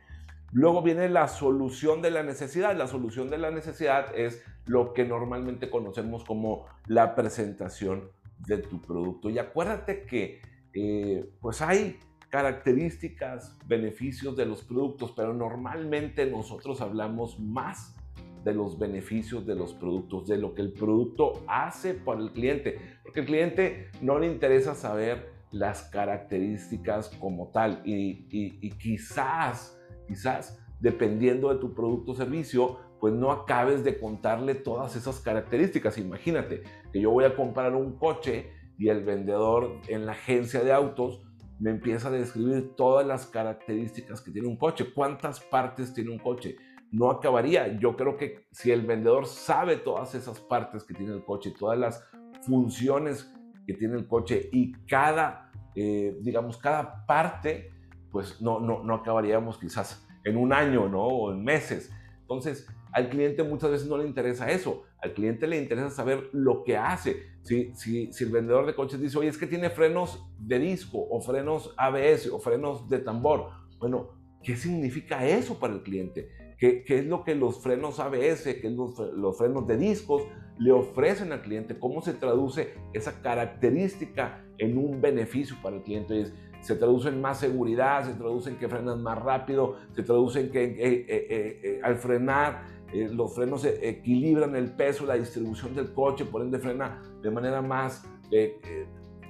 Luego 0.52 0.82
viene 0.82 1.08
la 1.08 1.28
solución 1.28 2.02
de 2.02 2.10
la 2.10 2.22
necesidad. 2.22 2.76
La 2.76 2.86
solución 2.86 3.30
de 3.30 3.38
la 3.38 3.50
necesidad 3.50 4.14
es 4.14 4.44
lo 4.66 4.92
que 4.92 5.04
normalmente 5.04 5.70
conocemos 5.70 6.24
como 6.24 6.66
la 6.86 7.14
presentación 7.14 8.10
de 8.46 8.58
tu 8.58 8.80
producto. 8.80 9.30
Y 9.30 9.38
acuérdate 9.38 10.04
que 10.04 10.40
eh, 10.74 11.30
pues 11.40 11.62
hay 11.62 11.98
características, 12.30 13.58
beneficios 13.66 14.36
de 14.36 14.46
los 14.46 14.62
productos, 14.62 15.12
pero 15.12 15.34
normalmente 15.34 16.24
nosotros 16.24 16.80
hablamos 16.80 17.38
más 17.38 17.94
de 18.42 18.54
los 18.54 18.78
beneficios 18.78 19.46
de 19.46 19.54
los 19.54 19.74
productos, 19.74 20.26
de 20.28 20.38
lo 20.38 20.54
que 20.54 20.62
el 20.62 20.72
producto 20.72 21.44
hace 21.46 21.94
para 21.94 22.20
el 22.20 22.32
cliente, 22.32 22.78
porque 23.02 23.20
el 23.20 23.26
cliente 23.26 23.90
no 24.00 24.18
le 24.18 24.26
interesa 24.26 24.74
saber 24.74 25.30
las 25.50 25.82
características 25.82 27.10
como 27.20 27.48
tal 27.48 27.82
y, 27.84 28.70
quizás, 28.78 29.78
quizás 30.06 30.58
dependiendo 30.80 31.52
de 31.52 31.60
tu 31.60 31.74
producto 31.74 32.12
o 32.12 32.14
servicio, 32.14 32.78
pues 33.00 33.14
no 33.14 33.30
acabes 33.30 33.84
de 33.84 33.98
contarle 33.98 34.54
todas 34.54 34.96
esas 34.96 35.20
características. 35.20 35.98
Imagínate 35.98 36.62
que 36.92 37.00
yo 37.00 37.10
voy 37.10 37.24
a 37.24 37.36
comprar 37.36 37.74
un 37.74 37.96
coche 37.96 38.50
y 38.78 38.88
el 38.88 39.04
vendedor 39.04 39.80
en 39.88 40.06
la 40.06 40.12
agencia 40.12 40.62
de 40.64 40.72
autos 40.72 41.22
me 41.60 41.70
empieza 41.70 42.08
a 42.08 42.10
describir 42.10 42.74
todas 42.76 43.06
las 43.06 43.26
características 43.26 44.20
que 44.20 44.32
tiene 44.32 44.48
un 44.48 44.56
coche, 44.56 44.92
cuántas 44.92 45.38
partes 45.38 45.94
tiene 45.94 46.10
un 46.10 46.18
coche, 46.18 46.56
no 46.90 47.10
acabaría. 47.10 47.78
Yo 47.78 47.96
creo 47.96 48.16
que 48.16 48.46
si 48.50 48.72
el 48.72 48.82
vendedor 48.82 49.26
sabe 49.26 49.76
todas 49.76 50.16
esas 50.16 50.40
partes 50.40 50.82
que 50.82 50.94
tiene 50.94 51.12
el 51.12 51.24
coche, 51.24 51.54
todas 51.56 51.78
las 51.78 52.04
funciones 52.44 53.32
que 53.66 53.74
tiene 53.74 53.94
el 53.94 54.08
coche 54.08 54.48
y 54.52 54.72
cada, 54.86 55.52
eh, 55.76 56.16
digamos, 56.20 56.58
cada 56.58 57.06
parte, 57.06 57.70
pues 58.12 58.40
no, 58.40 58.60
no, 58.60 58.84
no 58.84 58.94
acabaríamos 58.94 59.58
quizás 59.58 60.06
en 60.24 60.36
un 60.36 60.52
año, 60.52 60.88
¿no? 60.88 61.02
O 61.02 61.32
en 61.32 61.42
meses. 61.42 61.90
Entonces, 62.20 62.68
al 62.92 63.08
cliente 63.08 63.42
muchas 63.42 63.70
veces 63.70 63.88
no 63.88 63.96
le 63.96 64.06
interesa 64.06 64.50
eso. 64.50 64.84
Al 65.00 65.14
cliente 65.14 65.46
le 65.46 65.58
interesa 65.58 65.90
saber 65.90 66.28
lo 66.32 66.62
que 66.62 66.76
hace. 66.76 67.16
Si, 67.42 67.74
si, 67.74 68.12
si 68.12 68.24
el 68.24 68.30
vendedor 68.30 68.66
de 68.66 68.74
coches 68.74 69.00
dice, 69.00 69.18
oye, 69.18 69.28
es 69.28 69.38
que 69.38 69.46
tiene 69.46 69.70
frenos 69.70 70.24
de 70.38 70.58
disco 70.58 70.98
o 71.10 71.20
frenos 71.20 71.74
ABS 71.76 72.28
o 72.30 72.38
frenos 72.38 72.88
de 72.88 72.98
tambor. 73.00 73.50
Bueno, 73.78 74.10
¿qué 74.42 74.56
significa 74.56 75.26
eso 75.26 75.58
para 75.58 75.74
el 75.74 75.82
cliente? 75.82 76.30
¿Qué, 76.58 76.84
es 76.86 77.06
lo 77.06 77.24
que 77.24 77.34
los 77.34 77.60
frenos 77.60 77.98
ABS, 77.98 78.44
qué 78.44 78.68
es 78.68 78.72
los, 78.72 78.96
los 79.16 79.36
frenos 79.36 79.66
de 79.66 79.76
discos 79.76 80.22
le 80.58 80.70
ofrecen 80.70 81.32
al 81.32 81.42
cliente? 81.42 81.76
¿Cómo 81.76 82.02
se 82.02 82.12
traduce 82.12 82.74
esa 82.92 83.20
característica 83.20 84.44
en 84.58 84.78
un 84.78 85.00
beneficio 85.00 85.56
para 85.60 85.76
el 85.76 85.82
cliente? 85.82 86.32
Se 86.62 86.76
traduce 86.76 87.08
en 87.08 87.20
más 87.20 87.40
seguridad, 87.40 88.06
se 88.06 88.14
traduce 88.14 88.50
en 88.50 88.56
que 88.56 88.68
frenan 88.68 89.02
más 89.02 89.18
rápido, 89.18 89.76
se 89.94 90.02
traduce 90.02 90.40
en 90.40 90.50
que 90.50 90.64
eh, 90.64 90.76
eh, 90.78 91.60
eh, 91.62 91.80
al 91.82 91.96
frenar 91.96 92.62
los 92.92 93.34
frenos 93.34 93.64
equilibran 93.64 94.54
el 94.54 94.70
peso, 94.70 95.06
la 95.06 95.14
distribución 95.14 95.74
del 95.74 95.92
coche, 95.92 96.26
por 96.26 96.42
ende 96.42 96.58
frena 96.58 97.02
de 97.22 97.30
manera 97.30 97.62
más 97.62 98.06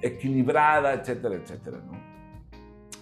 equilibrada, 0.01 0.93
etcétera, 0.93 1.35
etcétera. 1.35 1.79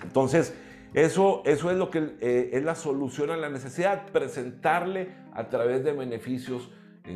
Entonces, 0.03 0.55
eso, 0.93 1.41
eso 1.45 1.71
es 1.71 1.77
lo 1.77 1.89
que 1.89 2.15
es 2.51 2.63
la 2.63 2.75
solución 2.75 3.31
a 3.31 3.38
la 3.38 3.50
necesidad, 3.50 4.11
presentarle 4.11 5.15
a 5.33 5.50
través 5.50 5.83
de 5.83 5.93
beneficios 5.93 6.69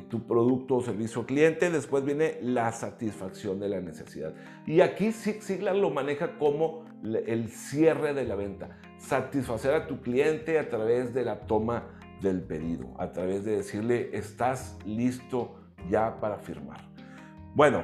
tu 0.09 0.25
producto 0.25 0.77
o 0.77 0.81
servicio 0.81 1.27
cliente. 1.27 1.69
Después 1.69 2.03
viene 2.03 2.39
la 2.41 2.71
satisfacción 2.71 3.59
de 3.59 3.69
la 3.69 3.79
necesidad. 3.79 4.33
Y 4.65 4.81
aquí 4.81 5.11
Ziglar 5.11 5.75
lo 5.75 5.91
maneja 5.91 6.39
como 6.39 6.84
el 7.03 7.49
cierre 7.49 8.13
de 8.13 8.25
la 8.25 8.35
venta. 8.35 8.77
Satisfacer 8.97 9.73
a 9.73 9.87
tu 9.87 10.01
cliente 10.01 10.59
a 10.59 10.69
través 10.69 11.13
de 11.13 11.23
la 11.23 11.41
toma 11.41 11.83
del 12.21 12.41
pedido, 12.41 12.93
a 12.97 13.11
través 13.11 13.43
de 13.45 13.57
decirle, 13.57 14.09
estás 14.13 14.77
listo 14.85 15.55
ya 15.89 16.19
para 16.19 16.37
firmar. 16.37 16.81
Bueno, 17.53 17.83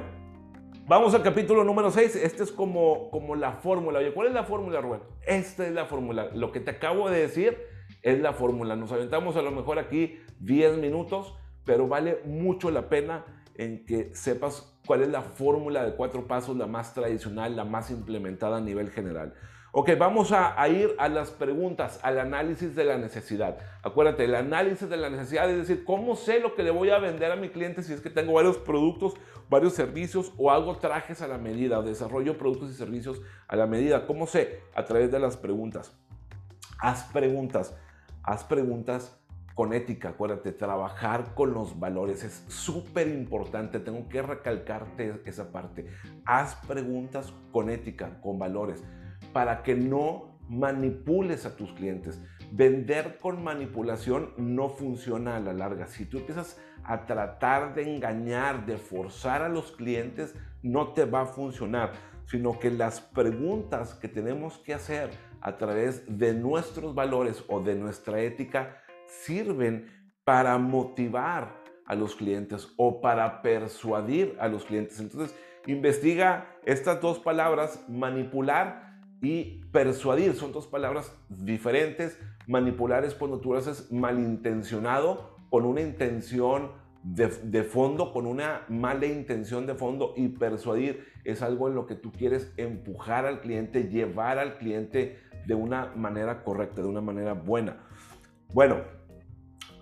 Vamos 0.88 1.14
al 1.14 1.22
capítulo 1.22 1.62
número 1.62 1.92
6. 1.92 2.16
Este 2.16 2.42
es 2.42 2.50
como, 2.50 3.08
como 3.10 3.36
la 3.36 3.52
fórmula. 3.52 4.00
Oye, 4.00 4.12
¿cuál 4.12 4.26
es 4.26 4.34
la 4.34 4.42
fórmula, 4.42 4.80
Rubén? 4.80 5.00
Esta 5.24 5.64
es 5.64 5.72
la 5.72 5.86
fórmula. 5.86 6.30
Lo 6.34 6.50
que 6.50 6.58
te 6.58 6.72
acabo 6.72 7.08
de 7.08 7.20
decir 7.20 7.56
es 8.02 8.20
la 8.20 8.32
fórmula. 8.32 8.74
Nos 8.74 8.90
aventamos 8.90 9.36
a 9.36 9.42
lo 9.42 9.52
mejor 9.52 9.78
aquí 9.78 10.18
10 10.40 10.78
minutos, 10.78 11.38
pero 11.64 11.86
vale 11.86 12.18
mucho 12.24 12.72
la 12.72 12.88
pena 12.88 13.41
en 13.56 13.84
que 13.84 14.14
sepas 14.14 14.72
cuál 14.86 15.02
es 15.02 15.08
la 15.08 15.22
fórmula 15.22 15.84
de 15.84 15.94
cuatro 15.94 16.26
pasos, 16.26 16.56
la 16.56 16.66
más 16.66 16.94
tradicional, 16.94 17.56
la 17.56 17.64
más 17.64 17.90
implementada 17.90 18.58
a 18.58 18.60
nivel 18.60 18.90
general. 18.90 19.34
Ok, 19.74 19.92
vamos 19.98 20.32
a, 20.32 20.68
ir 20.68 20.94
a 20.98 21.08
las 21.08 21.30
preguntas, 21.30 21.98
al 22.02 22.20
análisis 22.20 22.76
de 22.76 22.84
la 22.84 22.98
necesidad. 22.98 23.56
Acuérdate, 23.82 24.24
el 24.24 24.34
análisis 24.34 24.86
de 24.90 24.98
la 24.98 25.08
necesidad 25.08 25.48
es 25.50 25.66
decir, 25.66 25.86
¿cómo 25.86 26.14
sé 26.14 26.40
lo 26.40 26.54
que 26.54 26.62
le 26.62 26.70
voy 26.70 26.90
a 26.90 26.98
vender 26.98 27.32
a 27.32 27.36
mi 27.36 27.48
cliente 27.48 27.82
si 27.82 27.94
es 27.94 28.02
que 28.02 28.10
tengo 28.10 28.34
varios 28.34 28.58
productos, 28.58 29.14
varios 29.48 29.72
servicios 29.72 30.34
o 30.36 30.50
hago 30.50 30.76
trajes 30.76 31.22
a 31.22 31.26
la 31.26 31.38
medida 31.38 31.80
desarrollo 31.80 32.36
productos 32.36 32.70
y 32.70 32.74
servicios 32.74 33.22
a 33.48 33.56
la 33.56 33.66
medida? 33.66 34.06
¿Cómo 34.06 34.26
sé? 34.26 34.60
A 34.74 34.84
través 34.84 35.10
de 35.10 35.18
las 35.18 35.38
preguntas. 35.38 35.96
Haz 36.78 37.04
preguntas, 37.04 37.74
haz 38.22 38.44
preguntas 38.44 39.21
con 39.54 39.72
ética, 39.72 40.10
acuérdate, 40.10 40.52
trabajar 40.52 41.34
con 41.34 41.52
los 41.52 41.78
valores 41.78 42.24
es 42.24 42.44
súper 42.48 43.08
importante, 43.08 43.80
tengo 43.80 44.08
que 44.08 44.22
recalcarte 44.22 45.22
esa 45.24 45.52
parte. 45.52 45.86
Haz 46.24 46.54
preguntas 46.66 47.32
con 47.50 47.70
ética, 47.70 48.20
con 48.20 48.38
valores 48.38 48.82
para 49.32 49.62
que 49.62 49.74
no 49.74 50.38
manipules 50.48 51.46
a 51.46 51.56
tus 51.56 51.72
clientes. 51.72 52.20
Vender 52.50 53.18
con 53.18 53.42
manipulación 53.42 54.34
no 54.36 54.68
funciona 54.68 55.36
a 55.36 55.40
la 55.40 55.52
larga. 55.52 55.86
Si 55.86 56.04
tú 56.04 56.18
empiezas 56.18 56.60
a 56.84 57.06
tratar 57.06 57.74
de 57.74 57.94
engañar, 57.94 58.66
de 58.66 58.76
forzar 58.76 59.42
a 59.42 59.48
los 59.48 59.72
clientes, 59.72 60.34
no 60.62 60.92
te 60.92 61.04
va 61.04 61.22
a 61.22 61.26
funcionar, 61.26 61.92
sino 62.26 62.58
que 62.58 62.70
las 62.70 63.00
preguntas 63.00 63.94
que 63.94 64.08
tenemos 64.08 64.58
que 64.58 64.74
hacer 64.74 65.10
a 65.40 65.56
través 65.56 66.18
de 66.18 66.34
nuestros 66.34 66.94
valores 66.94 67.42
o 67.48 67.60
de 67.60 67.74
nuestra 67.74 68.20
ética 68.20 68.81
sirven 69.24 69.86
para 70.24 70.58
motivar 70.58 71.62
a 71.86 71.94
los 71.94 72.14
clientes 72.14 72.68
o 72.76 73.00
para 73.00 73.42
persuadir 73.42 74.36
a 74.40 74.48
los 74.48 74.64
clientes. 74.64 74.98
Entonces, 75.00 75.34
investiga 75.66 76.56
estas 76.64 77.00
dos 77.00 77.18
palabras, 77.18 77.84
manipular 77.88 79.00
y 79.20 79.64
persuadir 79.72 80.34
son 80.34 80.52
dos 80.52 80.66
palabras 80.66 81.16
diferentes. 81.28 82.18
Manipular 82.46 83.04
es 83.04 83.14
tú 83.14 83.52
lo 83.52 83.58
haces 83.58 83.90
malintencionado, 83.92 85.36
con 85.48 85.64
una 85.64 85.80
intención 85.80 86.72
de, 87.02 87.62
fondo, 87.62 88.12
con 88.12 88.26
una 88.26 88.62
mala 88.68 89.06
intención 89.06 89.66
de 89.66 89.74
fondo. 89.74 90.14
Y 90.16 90.28
persuadir 90.28 91.06
es 91.24 91.42
algo 91.42 91.68
en 91.68 91.74
lo 91.74 91.86
que 91.86 91.94
tú 91.94 92.10
quieres 92.10 92.52
empujar 92.56 93.26
al 93.26 93.40
cliente, 93.40 93.84
llevar 93.84 94.38
al 94.38 94.58
cliente 94.58 95.18
de 95.46 95.54
una 95.54 95.92
manera 95.94 96.42
correcta, 96.42 96.82
de 96.82 96.88
una 96.88 97.00
manera 97.00 97.34
buena. 97.34 97.76
Bueno, 98.52 98.82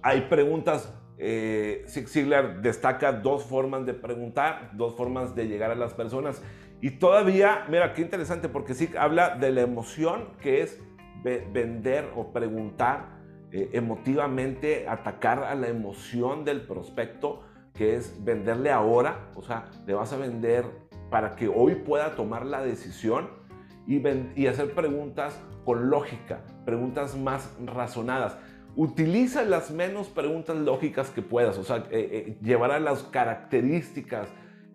hay 0.03 0.23
preguntas. 0.23 0.95
Eh, 1.19 1.85
Ziglar 1.87 2.63
destaca 2.63 3.13
dos 3.13 3.45
formas 3.45 3.85
de 3.85 3.93
preguntar, 3.93 4.71
dos 4.75 4.97
formas 4.97 5.35
de 5.35 5.49
llegar 5.49 5.71
a 5.71 5.75
las 5.75 5.93
personas. 5.93 6.43
Y 6.81 6.93
todavía, 6.93 7.67
mira, 7.69 7.93
qué 7.93 8.01
interesante, 8.01 8.49
porque 8.49 8.75
sí 8.75 8.89
habla 8.99 9.37
de 9.37 9.53
la 9.53 9.61
emoción, 9.61 10.31
que 10.41 10.63
es 10.63 10.81
vender 11.23 12.09
o 12.17 12.33
preguntar 12.33 13.21
eh, 13.53 13.69
emotivamente, 13.75 14.89
atacar 14.89 15.45
a 15.45 15.55
la 15.55 15.69
emoción 15.69 16.45
del 16.45 16.63
prospecto, 16.63 17.43
que 17.75 17.97
es 17.97 18.25
venderle 18.25 18.71
ahora, 18.71 19.29
o 19.35 19.43
sea, 19.43 19.69
le 19.87 19.93
vas 19.93 20.13
a 20.15 20.17
vender 20.17 20.65
para 21.11 21.37
que 21.37 21.49
hoy 21.49 21.75
pueda 21.75 22.15
tomar 22.15 22.47
la 22.47 22.63
decisión 22.63 23.29
y 23.87 24.47
hacer 24.47 24.73
preguntas 24.73 25.41
con 25.65 25.91
lógica, 25.91 26.41
preguntas 26.65 27.17
más 27.17 27.53
razonadas. 27.65 28.39
Utiliza 28.77 29.43
las 29.43 29.71
menos 29.71 30.09
preguntas 30.09 30.57
lógicas 30.57 31.11
que 31.11 31.23
puedas, 31.23 31.59
o 31.59 31.65
sea, 31.65 31.79
eh, 31.79 31.85
eh, 31.91 32.39
llevar 32.43 32.71
a 32.71 32.81
las 32.81 33.03
características 33.03 34.29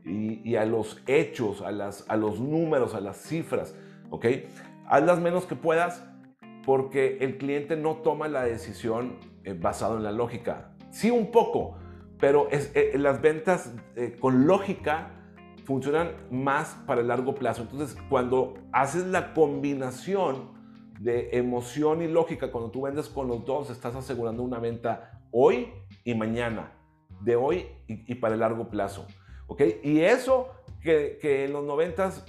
y, 0.06 0.56
a 0.56 0.66
los 0.66 1.02
hechos, 1.08 1.62
a, 1.62 1.72
las, 1.72 2.06
a 2.10 2.16
los 2.16 2.40
números, 2.40 2.94
a 2.94 3.02
las 3.02 3.18
cifras, 3.18 3.76
¿ok? 4.12 4.26
Haz 4.88 5.04
las 5.04 5.20
menos 5.20 5.46
que 5.46 5.56
puedas 5.56 6.04
porque 6.66 7.18
el 7.22 7.38
cliente 7.38 7.76
no 7.76 7.98
toma 7.98 8.28
la 8.28 8.44
decisión 8.44 9.18
eh, 9.44 9.54
basado 9.54 9.98
en 9.98 10.04
la 10.04 10.12
lógica. 10.12 10.72
Sí, 10.90 11.12
un 11.12 11.32
poco, 11.32 11.78
pero 12.20 12.50
es, 12.50 12.72
eh, 12.76 12.94
las 12.98 13.22
ventas 13.22 13.74
eh, 13.96 14.16
con 14.20 14.48
lógica 14.48 15.12
funcionan 15.66 16.12
más 16.32 16.78
para 16.86 17.02
el 17.02 17.08
largo 17.08 17.36
plazo. 17.36 17.64
Entonces, 17.64 17.98
cuando 18.10 18.56
haces 18.72 19.06
la 19.08 19.34
combinación 19.34 20.55
de 21.00 21.38
emoción 21.38 22.02
y 22.02 22.08
lógica, 22.08 22.52
cuando 22.52 22.72
tú 22.72 22.82
vendes 22.82 23.10
con 23.10 23.28
los 23.28 23.46
dos, 23.46 23.70
estás 23.70 23.96
asegurando 23.96 24.44
una 24.44 24.60
venta 24.60 25.22
hoy 25.32 25.70
y 26.04 26.16
mañana, 26.16 26.72
de 27.22 27.36
hoy 27.36 27.68
y, 27.88 28.12
y 28.12 28.16
para 28.16 28.36
el 28.36 28.40
largo 28.40 28.70
plazo. 28.70 29.06
¿ok? 29.48 29.62
Y 29.84 30.02
eso 30.02 30.50
que, 30.82 31.18
que 31.22 31.46
en 31.46 31.54
los 31.54 31.66
noventas 31.66 32.26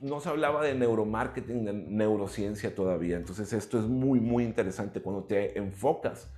no 0.00 0.20
se 0.20 0.28
hablaba 0.28 0.62
de 0.62 0.74
neuromarketing, 0.74 1.64
de 1.64 1.72
neurociencia 1.72 2.74
todavía. 2.74 3.16
Entonces 3.16 3.52
esto 3.52 3.78
es 3.78 3.86
muy, 3.86 4.20
muy 4.20 4.44
interesante 4.44 5.00
cuando 5.00 5.24
te 5.24 5.58
enfocas 5.58 6.30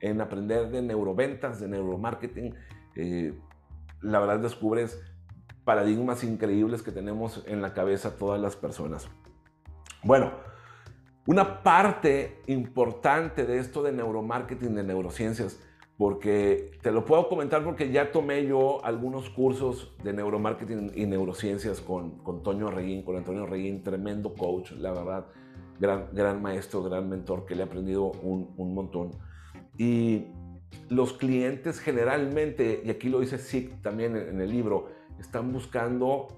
en 0.00 0.20
aprender 0.20 0.70
de 0.70 0.82
neuroventas, 0.82 1.60
de 1.60 1.68
neuromarketing. 1.68 2.54
Eh, 2.96 3.38
la 4.02 4.20
verdad 4.20 4.38
descubres 4.40 5.00
paradigmas 5.64 6.22
increíbles 6.22 6.82
que 6.82 6.92
tenemos 6.92 7.42
en 7.46 7.60
la 7.60 7.72
cabeza 7.72 8.16
todas 8.16 8.40
las 8.40 8.54
personas. 8.54 9.08
Bueno, 10.02 10.32
una 11.26 11.62
parte 11.62 12.38
importante 12.46 13.44
de 13.44 13.58
esto 13.58 13.82
de 13.82 13.92
neuromarketing, 13.92 14.74
de 14.74 14.84
neurociencias, 14.84 15.60
porque 15.98 16.72
te 16.82 16.92
lo 16.92 17.04
puedo 17.04 17.28
comentar 17.28 17.64
porque 17.64 17.90
ya 17.90 18.12
tomé 18.12 18.46
yo 18.46 18.84
algunos 18.84 19.30
cursos 19.30 19.94
de 20.04 20.12
neuromarketing 20.12 20.92
y 20.94 21.06
neurociencias 21.06 21.80
con, 21.80 22.18
con 22.18 22.42
Toño 22.42 22.70
Reguín, 22.70 23.02
con 23.02 23.16
Antonio 23.16 23.46
Reguín, 23.46 23.82
tremendo 23.82 24.34
coach, 24.34 24.72
la 24.72 24.92
verdad, 24.92 25.26
gran, 25.80 26.08
gran 26.12 26.40
maestro, 26.40 26.82
gran 26.82 27.08
mentor 27.08 27.44
que 27.46 27.54
le 27.54 27.62
he 27.62 27.66
aprendido 27.66 28.12
un, 28.22 28.52
un 28.56 28.74
montón. 28.74 29.12
Y 29.78 30.26
los 30.88 31.14
clientes 31.14 31.80
generalmente, 31.80 32.82
y 32.84 32.90
aquí 32.90 33.08
lo 33.08 33.20
dice 33.20 33.38
SIC 33.38 33.82
también 33.82 34.16
en, 34.16 34.40
el 34.40 34.50
libro, 34.50 34.90
están 35.18 35.52
buscando, 35.52 36.28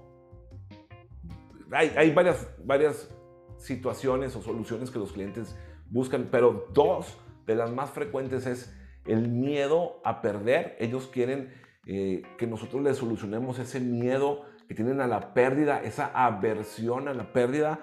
hay, 1.71 1.91
hay 1.95 2.11
varias, 2.11 2.47
varias 2.63 3.09
situaciones 3.59 4.35
o 4.35 4.41
soluciones 4.41 4.89
que 4.89 4.99
los 4.99 5.11
clientes 5.11 5.55
buscan, 5.89 6.29
pero 6.31 6.67
dos 6.73 7.17
de 7.45 7.55
las 7.55 7.71
más 7.71 7.91
frecuentes 7.91 8.45
es 8.45 8.73
el 9.05 9.27
miedo 9.27 10.01
a 10.03 10.21
perder. 10.21 10.75
Ellos 10.79 11.07
quieren 11.07 11.53
eh, 11.85 12.23
que 12.37 12.47
nosotros 12.47 12.83
les 12.83 12.97
solucionemos 12.97 13.59
ese 13.59 13.79
miedo 13.79 14.45
que 14.67 14.75
tienen 14.75 15.01
a 15.01 15.07
la 15.07 15.33
pérdida, 15.33 15.81
esa 15.81 16.05
aversión 16.05 17.07
a 17.07 17.13
la 17.13 17.33
pérdida 17.33 17.79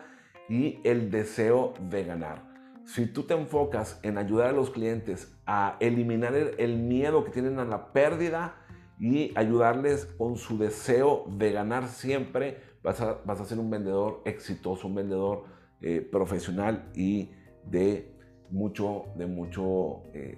y 0.49 0.79
el 0.85 1.11
deseo 1.11 1.75
de 1.81 2.05
ganar. 2.05 2.47
Si 2.85 3.07
tú 3.07 3.25
te 3.25 3.35
enfocas 3.35 3.99
en 4.05 4.17
ayudar 4.17 4.51
a 4.51 4.53
los 4.53 4.71
clientes 4.71 5.37
a 5.45 5.77
eliminar 5.81 6.35
el, 6.37 6.79
miedo 6.79 7.25
que 7.25 7.33
tienen 7.33 7.59
a 7.59 7.65
la 7.65 7.93
pérdida 7.93 8.55
y 9.01 9.37
ayudarles 9.37 10.07
con 10.07 10.37
su 10.37 10.57
deseo 10.57 11.25
de 11.29 11.51
ganar 11.51 11.89
siempre, 11.89 12.61
vas 12.85 13.01
a, 13.01 13.19
vas 13.25 13.41
a 13.41 13.45
ser 13.45 13.59
un 13.59 13.69
vendedor 13.69 14.23
exitoso, 14.25 14.87
un 14.87 14.95
vendedor 14.95 15.56
eh, 15.89 16.01
profesional 16.01 16.91
y 16.97 17.31
de 17.65 18.11
mucho, 18.51 19.05
de 19.15 19.27
mucho 19.27 20.03
eh, 20.15 20.37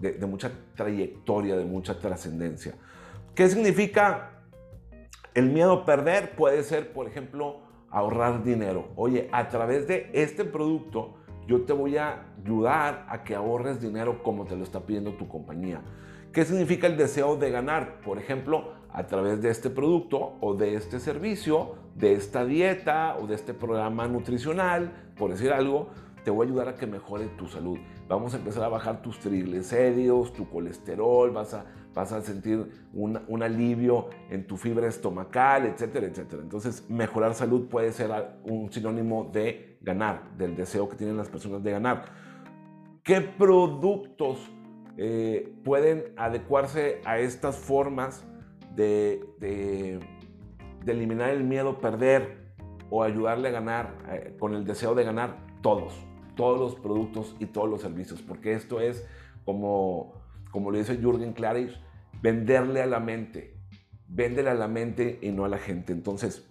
de, 0.00 0.26
mucha 0.26 0.50
trayectoria, 0.74 1.56
de 1.56 1.64
mucha 1.64 2.00
trascendencia. 2.00 2.74
¿Qué 3.36 3.48
significa 3.48 4.42
el 5.34 5.50
miedo 5.50 5.72
a 5.72 5.84
perder? 5.84 6.34
Puede 6.34 6.64
ser, 6.64 6.92
por 6.92 7.06
ejemplo, 7.06 7.60
ahorrar 7.90 8.42
dinero. 8.42 8.88
Oye, 8.96 9.28
a 9.30 9.48
través 9.48 9.86
de 9.86 10.10
este 10.14 10.44
producto, 10.44 11.18
yo 11.46 11.62
te 11.62 11.72
voy 11.72 11.96
a 11.96 12.24
ayudar 12.42 13.06
a 13.08 13.22
que 13.22 13.36
ahorres 13.36 13.80
dinero 13.80 14.24
como 14.24 14.46
te 14.46 14.56
lo 14.56 14.64
está 14.64 14.80
pidiendo 14.80 15.12
tu 15.12 15.28
compañía. 15.28 15.80
¿Qué 16.32 16.44
significa 16.44 16.88
el 16.88 16.96
deseo 16.96 17.36
de 17.36 17.52
ganar? 17.52 18.00
Por 18.00 18.18
ejemplo, 18.18 18.72
a 18.92 19.06
través 19.06 19.42
de 19.42 19.50
este 19.50 19.70
producto 19.70 20.36
o 20.40 20.54
de 20.54 20.74
este 20.74 21.00
servicio, 21.00 21.74
de 21.94 22.14
esta 22.14 22.44
dieta 22.44 23.16
o 23.20 23.26
de 23.26 23.34
este 23.34 23.54
programa 23.54 24.08
nutricional, 24.08 25.10
por 25.16 25.30
decir 25.30 25.52
algo, 25.52 25.88
te 26.24 26.30
voy 26.30 26.46
a 26.46 26.50
ayudar 26.50 26.68
a 26.68 26.74
que 26.74 26.86
mejore 26.86 27.26
tu 27.38 27.46
salud. 27.46 27.78
Vamos 28.08 28.34
a 28.34 28.38
empezar 28.38 28.64
a 28.64 28.68
bajar 28.68 29.02
tus 29.02 29.18
triglicéridos, 29.18 30.32
tu 30.32 30.48
colesterol, 30.48 31.30
vas 31.30 31.54
a, 31.54 31.64
vas 31.94 32.12
a 32.12 32.20
sentir 32.22 32.66
un, 32.92 33.42
alivio 33.42 34.08
en 34.30 34.46
tu 34.46 34.56
fibra 34.56 34.86
estomacal, 34.88 35.66
etcétera, 35.66 36.06
etcétera. 36.06 36.42
Entonces, 36.42 36.84
mejorar 36.88 37.34
salud 37.34 37.68
puede 37.68 37.92
ser 37.92 38.10
un 38.44 38.70
sinónimo 38.72 39.30
de 39.32 39.78
ganar, 39.80 40.36
del 40.36 40.56
deseo 40.56 40.88
que 40.88 40.96
tienen 40.96 41.16
las 41.16 41.28
personas 41.28 41.62
de 41.62 41.70
ganar. 41.70 42.04
¿Qué 43.02 43.20
productos 43.20 44.38
eh, 44.96 45.54
pueden 45.64 46.12
adecuarse 46.16 47.00
a 47.04 47.18
estas 47.18 47.56
formas 47.56 48.24
de, 48.78 50.00
eliminar 50.86 51.30
el 51.30 51.44
miedo 51.44 51.78
perder 51.78 52.48
o 52.88 53.02
ayudarle 53.02 53.48
a 53.48 53.52
ganar 53.52 53.94
eh, 54.10 54.34
con 54.38 54.54
el 54.54 54.64
deseo 54.64 54.94
de 54.94 55.04
ganar? 55.04 55.36
Todos 55.60 56.08
todos 56.38 56.60
los 56.60 56.76
productos 56.76 57.34
y 57.40 57.46
todos 57.46 57.68
los 57.68 57.82
servicios, 57.82 58.22
porque 58.22 58.52
esto 58.54 58.80
es 58.80 59.04
como, 59.44 60.14
como 60.52 60.70
le 60.70 60.78
dice 60.78 60.96
Jürgen 60.96 61.32
Klarich, 61.32 61.76
venderle 62.22 62.80
a 62.80 62.86
la 62.86 63.00
mente, 63.00 63.56
véndele 64.06 64.48
a 64.48 64.54
la 64.54 64.68
mente 64.68 65.18
y 65.20 65.32
no 65.32 65.44
a 65.44 65.48
la 65.48 65.58
gente. 65.58 65.92
Entonces, 65.92 66.48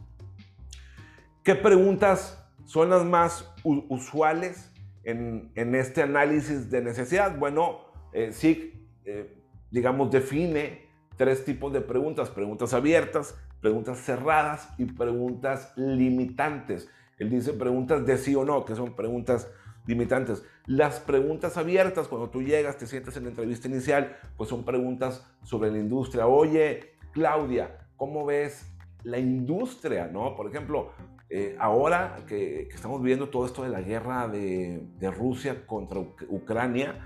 ¿qué 1.41 1.55
preguntas 1.55 2.45
son 2.65 2.89
las 2.89 3.05
más 3.05 3.49
usuales 3.63 4.73
en, 5.05 5.53
este 5.55 6.01
análisis 6.01 6.69
de 6.69 6.81
necesidad? 6.81 7.39
Bueno, 7.39 7.79
eh, 8.11 8.33
SIG, 8.33 8.73
eh, 9.05 9.37
digamos, 9.71 10.11
define 10.11 10.86
tres 11.17 11.43
tipos 11.43 11.73
de 11.73 11.81
preguntas, 11.81 12.29
preguntas 12.29 12.73
abiertas, 12.73 13.35
preguntas 13.61 13.99
cerradas 13.99 14.69
y 14.77 14.85
preguntas 14.85 15.73
limitantes. 15.75 16.89
Él 17.17 17.29
dice 17.29 17.53
preguntas 17.53 18.05
de 18.05 18.17
sí 18.17 18.35
o 18.35 18.45
no, 18.45 18.63
que 18.63 18.75
son 18.75 18.95
preguntas 18.95 19.51
limitantes. 19.87 20.43
Las 20.65 20.99
preguntas 20.99 21.57
abiertas, 21.57 22.07
cuando 22.07 22.29
tú 22.29 22.43
llegas, 22.43 22.77
te 22.77 22.85
sientas 22.85 23.17
en 23.17 23.23
la 23.23 23.29
entrevista 23.29 23.67
inicial, 23.67 24.17
pues 24.37 24.49
son 24.49 24.63
preguntas 24.63 25.25
sobre 25.43 25.71
la 25.71 25.79
industria. 25.79 26.27
Oye, 26.27 26.93
Claudia, 27.11 27.77
¿cómo 27.95 28.25
ves 28.25 28.71
la 29.03 29.17
industria? 29.17 30.07
¿no? 30.07 30.35
Por 30.35 30.47
ejemplo, 30.47 30.91
eh, 31.29 31.57
ahora 31.59 32.19
que, 32.27 32.69
estamos 32.73 33.01
viendo 33.01 33.29
todo 33.29 33.45
esto 33.45 33.63
de 33.63 33.69
la 33.69 33.81
guerra 33.81 34.27
de, 34.27 35.11
Rusia 35.17 35.65
contra 35.65 35.99
Ucrania, 36.29 36.99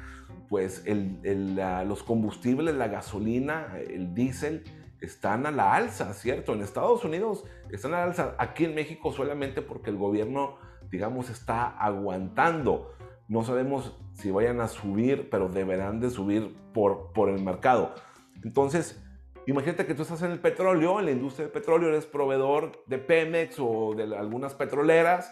pues 0.51 0.83
los 0.85 2.03
combustibles, 2.03 2.75
la 2.75 2.89
gasolina, 2.89 3.77
el 3.79 4.13
diésel, 4.13 4.65
están 4.99 5.45
a 5.45 5.51
la 5.51 5.73
alza, 5.73 6.13
¿cierto? 6.13 6.51
En 6.53 6.61
Estados 6.61 7.05
Unidos 7.05 7.45
están 7.71 7.93
a 7.93 7.99
la 7.99 8.03
alza, 8.03 8.35
aquí 8.37 8.65
en 8.65 8.75
México 8.75 9.13
solamente 9.13 9.61
porque 9.61 9.91
el 9.91 9.95
gobierno, 9.95 10.57
digamos, 10.89 11.29
está 11.29 11.69
aguantando. 11.69 12.91
No 13.29 13.45
sabemos 13.45 13.97
si 14.11 14.29
vayan 14.29 14.59
a 14.59 14.67
subir, 14.67 15.29
pero 15.29 15.47
deberán 15.47 16.01
de 16.01 16.09
subir 16.09 16.53
por, 16.73 17.13
por 17.13 17.29
el 17.29 17.41
mercado. 17.41 17.95
Entonces, 18.43 19.01
imagínate 19.47 19.85
que 19.85 19.95
tú 19.95 20.01
estás 20.01 20.21
en 20.21 20.31
el 20.31 20.39
petróleo, 20.41 20.99
en 20.99 21.05
la 21.05 21.11
industria 21.11 21.45
del 21.45 21.53
petróleo, 21.53 21.87
eres 21.87 22.05
proveedor 22.05 22.83
de 22.87 22.97
Pemex 22.97 23.55
o 23.57 23.93
de 23.95 24.03
algunas 24.17 24.53
petroleras 24.53 25.31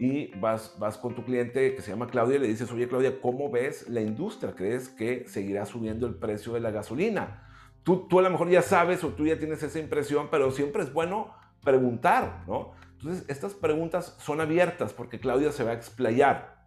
y 0.00 0.34
vas, 0.40 0.76
vas 0.78 0.96
con 0.96 1.14
tu 1.14 1.22
cliente 1.22 1.74
que 1.76 1.82
se 1.82 1.90
llama 1.90 2.06
Claudia 2.06 2.36
y 2.36 2.38
le 2.38 2.48
dices, 2.48 2.72
oye 2.72 2.88
Claudia, 2.88 3.20
¿cómo 3.20 3.50
ves 3.50 3.86
la 3.90 4.00
industria? 4.00 4.54
¿Crees 4.54 4.88
que 4.88 5.28
seguirá 5.28 5.66
subiendo 5.66 6.06
el 6.06 6.14
precio 6.14 6.54
de 6.54 6.60
la 6.60 6.70
gasolina? 6.70 7.46
Tú, 7.82 8.08
tú 8.08 8.18
a 8.18 8.22
lo 8.22 8.30
mejor 8.30 8.48
ya 8.48 8.62
sabes 8.62 9.04
o 9.04 9.10
tú 9.10 9.26
ya 9.26 9.38
tienes 9.38 9.62
esa 9.62 9.78
impresión, 9.78 10.28
pero 10.30 10.50
siempre 10.52 10.82
es 10.82 10.92
bueno 10.92 11.34
preguntar, 11.62 12.44
¿no? 12.48 12.72
Entonces, 12.92 13.26
estas 13.28 13.52
preguntas 13.52 14.16
son 14.18 14.40
abiertas 14.40 14.94
porque 14.94 15.20
Claudia 15.20 15.52
se 15.52 15.64
va 15.64 15.72
a 15.72 15.74
explayar. 15.74 16.64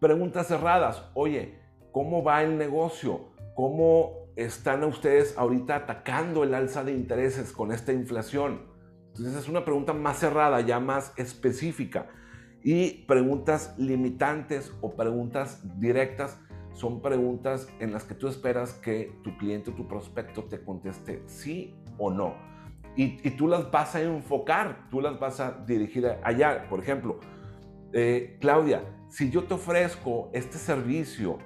Preguntas 0.00 0.48
cerradas. 0.48 1.04
Oye, 1.14 1.60
¿cómo 1.92 2.24
va 2.24 2.42
el 2.42 2.58
negocio? 2.58 3.28
¿Cómo 3.54 4.26
están 4.34 4.82
ustedes 4.82 5.38
ahorita 5.38 5.76
atacando 5.76 6.42
el 6.42 6.52
alza 6.54 6.82
de 6.82 6.92
intereses 6.92 7.52
con 7.52 7.70
esta 7.70 7.92
inflación? 7.92 8.71
Entonces, 9.12 9.42
es 9.42 9.48
una 9.48 9.64
pregunta 9.64 9.92
más 9.92 10.18
cerrada, 10.18 10.60
ya 10.62 10.80
más 10.80 11.12
específica. 11.16 12.06
Y 12.64 13.04
preguntas 13.04 13.74
limitantes 13.76 14.72
o 14.80 14.94
preguntas 14.94 15.60
directas 15.78 16.38
son 16.72 17.02
preguntas 17.02 17.68
en 17.80 17.92
las 17.92 18.04
que 18.04 18.14
tú 18.14 18.28
esperas 18.28 18.72
que 18.72 19.12
tu 19.22 19.36
cliente 19.36 19.70
o 19.70 19.74
tu 19.74 19.86
prospecto 19.86 20.44
te 20.44 20.62
conteste 20.62 21.22
sí 21.26 21.74
o 21.98 22.10
no. 22.10 22.34
Y, 22.96 23.30
tú 23.30 23.48
las 23.48 23.70
vas 23.70 23.94
a 23.94 24.02
enfocar, 24.02 24.88
tú 24.90 25.00
las 25.00 25.18
vas 25.18 25.40
a 25.40 25.52
dirigir 25.66 26.06
allá. 26.22 26.68
Por 26.68 26.80
ejemplo, 26.80 27.20
eh, 27.92 28.36
Claudia, 28.40 28.84
si 29.08 29.30
yo 29.30 29.44
te 29.44 29.54
ofrezco 29.54 30.30
este 30.32 30.58
servicio 30.58 31.38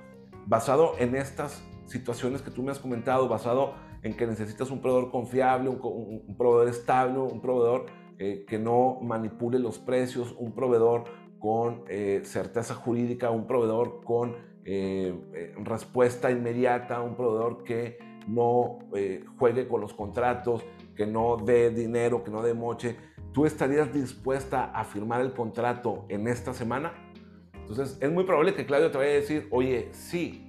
basado 0.46 0.94
en 0.98 1.14
estas 1.14 1.62
situaciones 1.86 2.42
que 2.42 2.50
tú 2.50 2.62
me 2.62 2.72
has 2.72 2.78
comentado, 2.78 3.28
basado 3.28 3.74
en 4.06 4.16
que 4.16 4.26
necesitas 4.26 4.70
un 4.70 4.80
proveedor 4.80 5.10
confiable, 5.10 5.68
un, 5.68 6.36
proveedor 6.36 6.68
estable, 6.68 7.18
un 7.18 7.40
proveedor 7.40 7.86
eh, 8.18 8.44
que 8.48 8.58
no 8.58 8.98
manipule 9.02 9.58
los 9.58 9.78
precios, 9.78 10.34
un 10.38 10.54
proveedor 10.54 11.04
con 11.40 11.82
eh, 11.88 12.22
certeza 12.24 12.74
jurídica, 12.74 13.30
un 13.30 13.46
proveedor 13.46 14.02
con 14.04 14.36
eh, 14.64 15.12
eh, 15.34 15.54
respuesta 15.58 16.30
inmediata, 16.30 17.00
un 17.00 17.16
proveedor 17.16 17.64
que 17.64 17.98
no 18.28 18.78
eh, 18.94 19.24
juegue 19.38 19.66
con 19.66 19.80
los 19.80 19.92
contratos, 19.92 20.64
que 20.94 21.06
no 21.06 21.36
dé 21.36 21.70
dinero, 21.70 22.22
que 22.22 22.30
no 22.30 22.42
dé 22.42 22.54
moche, 22.54 22.96
¿tú 23.32 23.44
estarías 23.44 23.92
dispuesta 23.92 24.66
a 24.66 24.84
firmar 24.84 25.20
el 25.20 25.32
contrato 25.32 26.06
en 26.08 26.28
esta 26.28 26.54
semana? 26.54 26.92
Entonces, 27.54 27.98
es 28.00 28.12
muy 28.12 28.22
probable 28.22 28.54
que 28.54 28.66
Claudio 28.66 28.92
te 28.92 28.98
vaya 28.98 29.10
a 29.10 29.14
decir, 29.14 29.48
oye, 29.50 29.88
sí, 29.90 30.45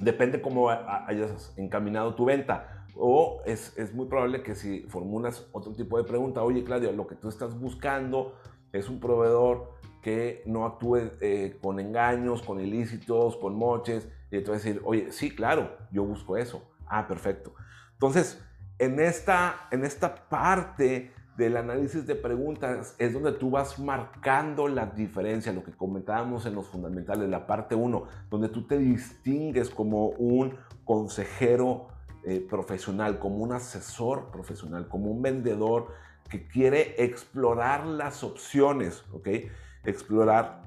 depende 0.00 0.40
cómo 0.40 0.70
hayas 0.70 1.52
encaminado 1.56 2.14
tu 2.14 2.24
venta. 2.24 2.86
O 2.96 3.42
es, 3.44 3.76
es 3.76 3.92
muy 3.92 4.06
probable 4.06 4.42
que 4.42 4.54
si 4.54 4.82
formulas 4.82 5.48
otro 5.52 5.72
tipo 5.72 5.98
de 5.98 6.04
pregunta, 6.04 6.42
oye, 6.42 6.62
Claudio, 6.62 6.92
lo 6.92 7.06
que 7.06 7.16
tú 7.16 7.28
estás 7.28 7.58
buscando 7.58 8.34
es 8.72 8.88
un 8.88 9.00
proveedor 9.00 9.74
que 10.02 10.42
no 10.46 10.66
actúe 10.66 11.12
eh, 11.20 11.58
con 11.62 11.80
engaños, 11.80 12.42
con 12.42 12.60
ilícitos, 12.60 13.36
con 13.38 13.56
moches, 13.56 14.06
y 14.30 14.36
entonces 14.36 14.64
decir, 14.64 14.82
oye, 14.84 15.10
sí, 15.10 15.34
claro, 15.34 15.76
yo 15.90 16.04
busco 16.04 16.36
eso. 16.36 16.62
Ah, 16.86 17.08
perfecto. 17.08 17.54
Entonces, 17.92 18.44
en 18.78 19.00
esta, 19.00 19.68
en 19.70 19.84
esta 19.84 20.28
parte 20.28 21.12
del 21.36 21.56
análisis 21.56 22.06
de 22.06 22.14
preguntas 22.14 22.94
es 22.98 23.12
donde 23.12 23.32
tú 23.32 23.50
vas 23.50 23.78
marcando 23.78 24.68
la 24.68 24.86
diferencia, 24.86 25.52
lo 25.52 25.64
que 25.64 25.72
comentábamos 25.72 26.46
en 26.46 26.54
los 26.54 26.68
fundamentales, 26.68 27.28
la 27.28 27.46
parte 27.46 27.74
1, 27.74 28.04
donde 28.30 28.48
tú 28.48 28.66
te 28.66 28.78
distingues 28.78 29.68
como 29.70 30.08
un 30.10 30.56
consejero 30.84 31.88
eh, 32.24 32.40
profesional, 32.40 33.18
como 33.18 33.38
un 33.38 33.52
asesor 33.52 34.30
profesional, 34.30 34.88
como 34.88 35.10
un 35.10 35.22
vendedor 35.22 35.88
que 36.28 36.46
quiere 36.46 36.94
explorar 37.04 37.84
las 37.86 38.22
opciones, 38.22 39.04
¿ok? 39.12 39.28
explorar 39.84 40.62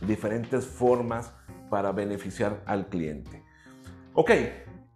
diferentes 0.00 0.66
formas 0.66 1.32
para 1.68 1.92
beneficiar 1.92 2.62
al 2.66 2.88
cliente. 2.88 3.42
Ok, 4.14 4.30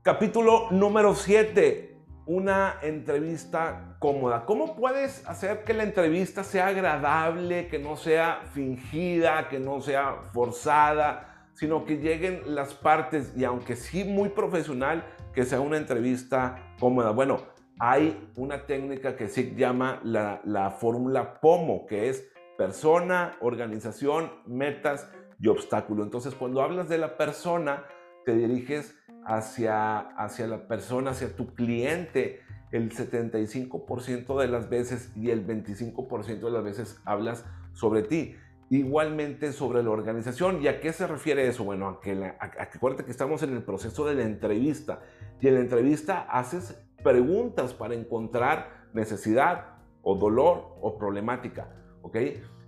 capítulo 0.03 0.71
número 0.71 1.15
7, 1.15 1.94
una 2.27 2.77
entrevista 2.83 3.97
cómoda. 3.99 4.45
¿Cómo 4.47 4.77
puedes 4.77 5.27
hacer 5.29 5.65
que 5.65 5.75
la 5.75 5.83
entrevista 5.83 6.43
sea 6.43 6.69
agradable, 6.69 7.69
que 7.69 7.79
no 7.79 7.97
sea 7.97 8.43
fingida, 8.53 9.49
que 9.49 9.59
no 9.59 9.81
sea 9.81 10.31
forzada, 10.33 11.49
sino 11.55 11.85
que 11.85 11.99
lleguen 11.99 12.55
las 12.55 12.75
partes 12.75 13.33
y 13.37 13.45
aunque 13.45 13.77
sí 13.77 14.05
muy 14.05 14.31
profesional, 14.31 15.05
que 15.35 15.45
sea 15.45 15.61
una 15.61 15.77
entrevista 15.77 16.75
cómoda? 16.81 17.11
Bueno, 17.11 17.43
hay 17.79 18.31
una 18.37 18.67
técnica 18.67 19.17
que 19.17 19.29
se 19.29 19.55
llama 19.55 20.01
la, 20.03 20.41
la 20.45 20.71
fórmula 20.71 21.41
POMO, 21.41 21.87
que 21.87 22.09
es 22.09 22.31
persona, 22.57 23.37
organización, 23.41 24.33
metas 24.47 25.11
y 25.41 25.49
obstáculo. 25.49 26.05
Entonces, 26.05 26.35
cuando 26.35 26.63
hablas 26.63 26.89
de 26.89 26.99
la 26.99 27.17
persona, 27.17 27.85
te 28.25 28.35
diriges 28.35 28.97
hacia, 29.27 29.99
hacia 29.99 30.47
la 30.47 30.67
persona, 30.69 31.13
hacia 31.13 31.35
tu 31.35 31.55
cliente. 31.55 32.41
El 32.73 32.91
75% 32.91 34.41
de 34.41 34.49
las 34.49 34.69
veces 34.69 35.13
y 35.15 35.31
el 35.31 35.47
25% 35.47 36.41
de 36.41 36.51
las 36.51 36.65
veces 36.65 37.01
hablas 37.05 37.45
sobre 37.73 38.03
ti. 38.03 38.37
Igualmente 38.71 39.53
sobre 39.53 39.83
la 39.83 39.91
organización. 39.91 40.63
¿Y 40.63 40.69
a 40.69 40.81
qué 40.81 40.93
se 40.93 41.07
refiere 41.07 41.47
eso? 41.47 41.65
Bueno, 41.65 41.89
a 41.89 42.01
que, 42.01 42.15
la, 42.15 42.37
acuérdate 42.39 43.05
que 43.05 43.11
estamos 43.11 43.43
en 43.43 43.53
el 43.53 43.63
proceso 43.63 44.05
de 44.07 44.15
la 44.15 44.23
entrevista. 44.23 45.01
Y 45.41 45.49
en 45.49 45.55
la 45.55 45.61
entrevista 45.61 46.23
haces 46.23 46.81
preguntas 47.03 47.75
para 47.75 47.95
encontrar 47.95 48.89
necesidad 48.93 49.77
o 50.03 50.17
dolor 50.17 50.77
o 50.81 50.99
problemática. 50.99 51.69
¿ok? 52.03 52.17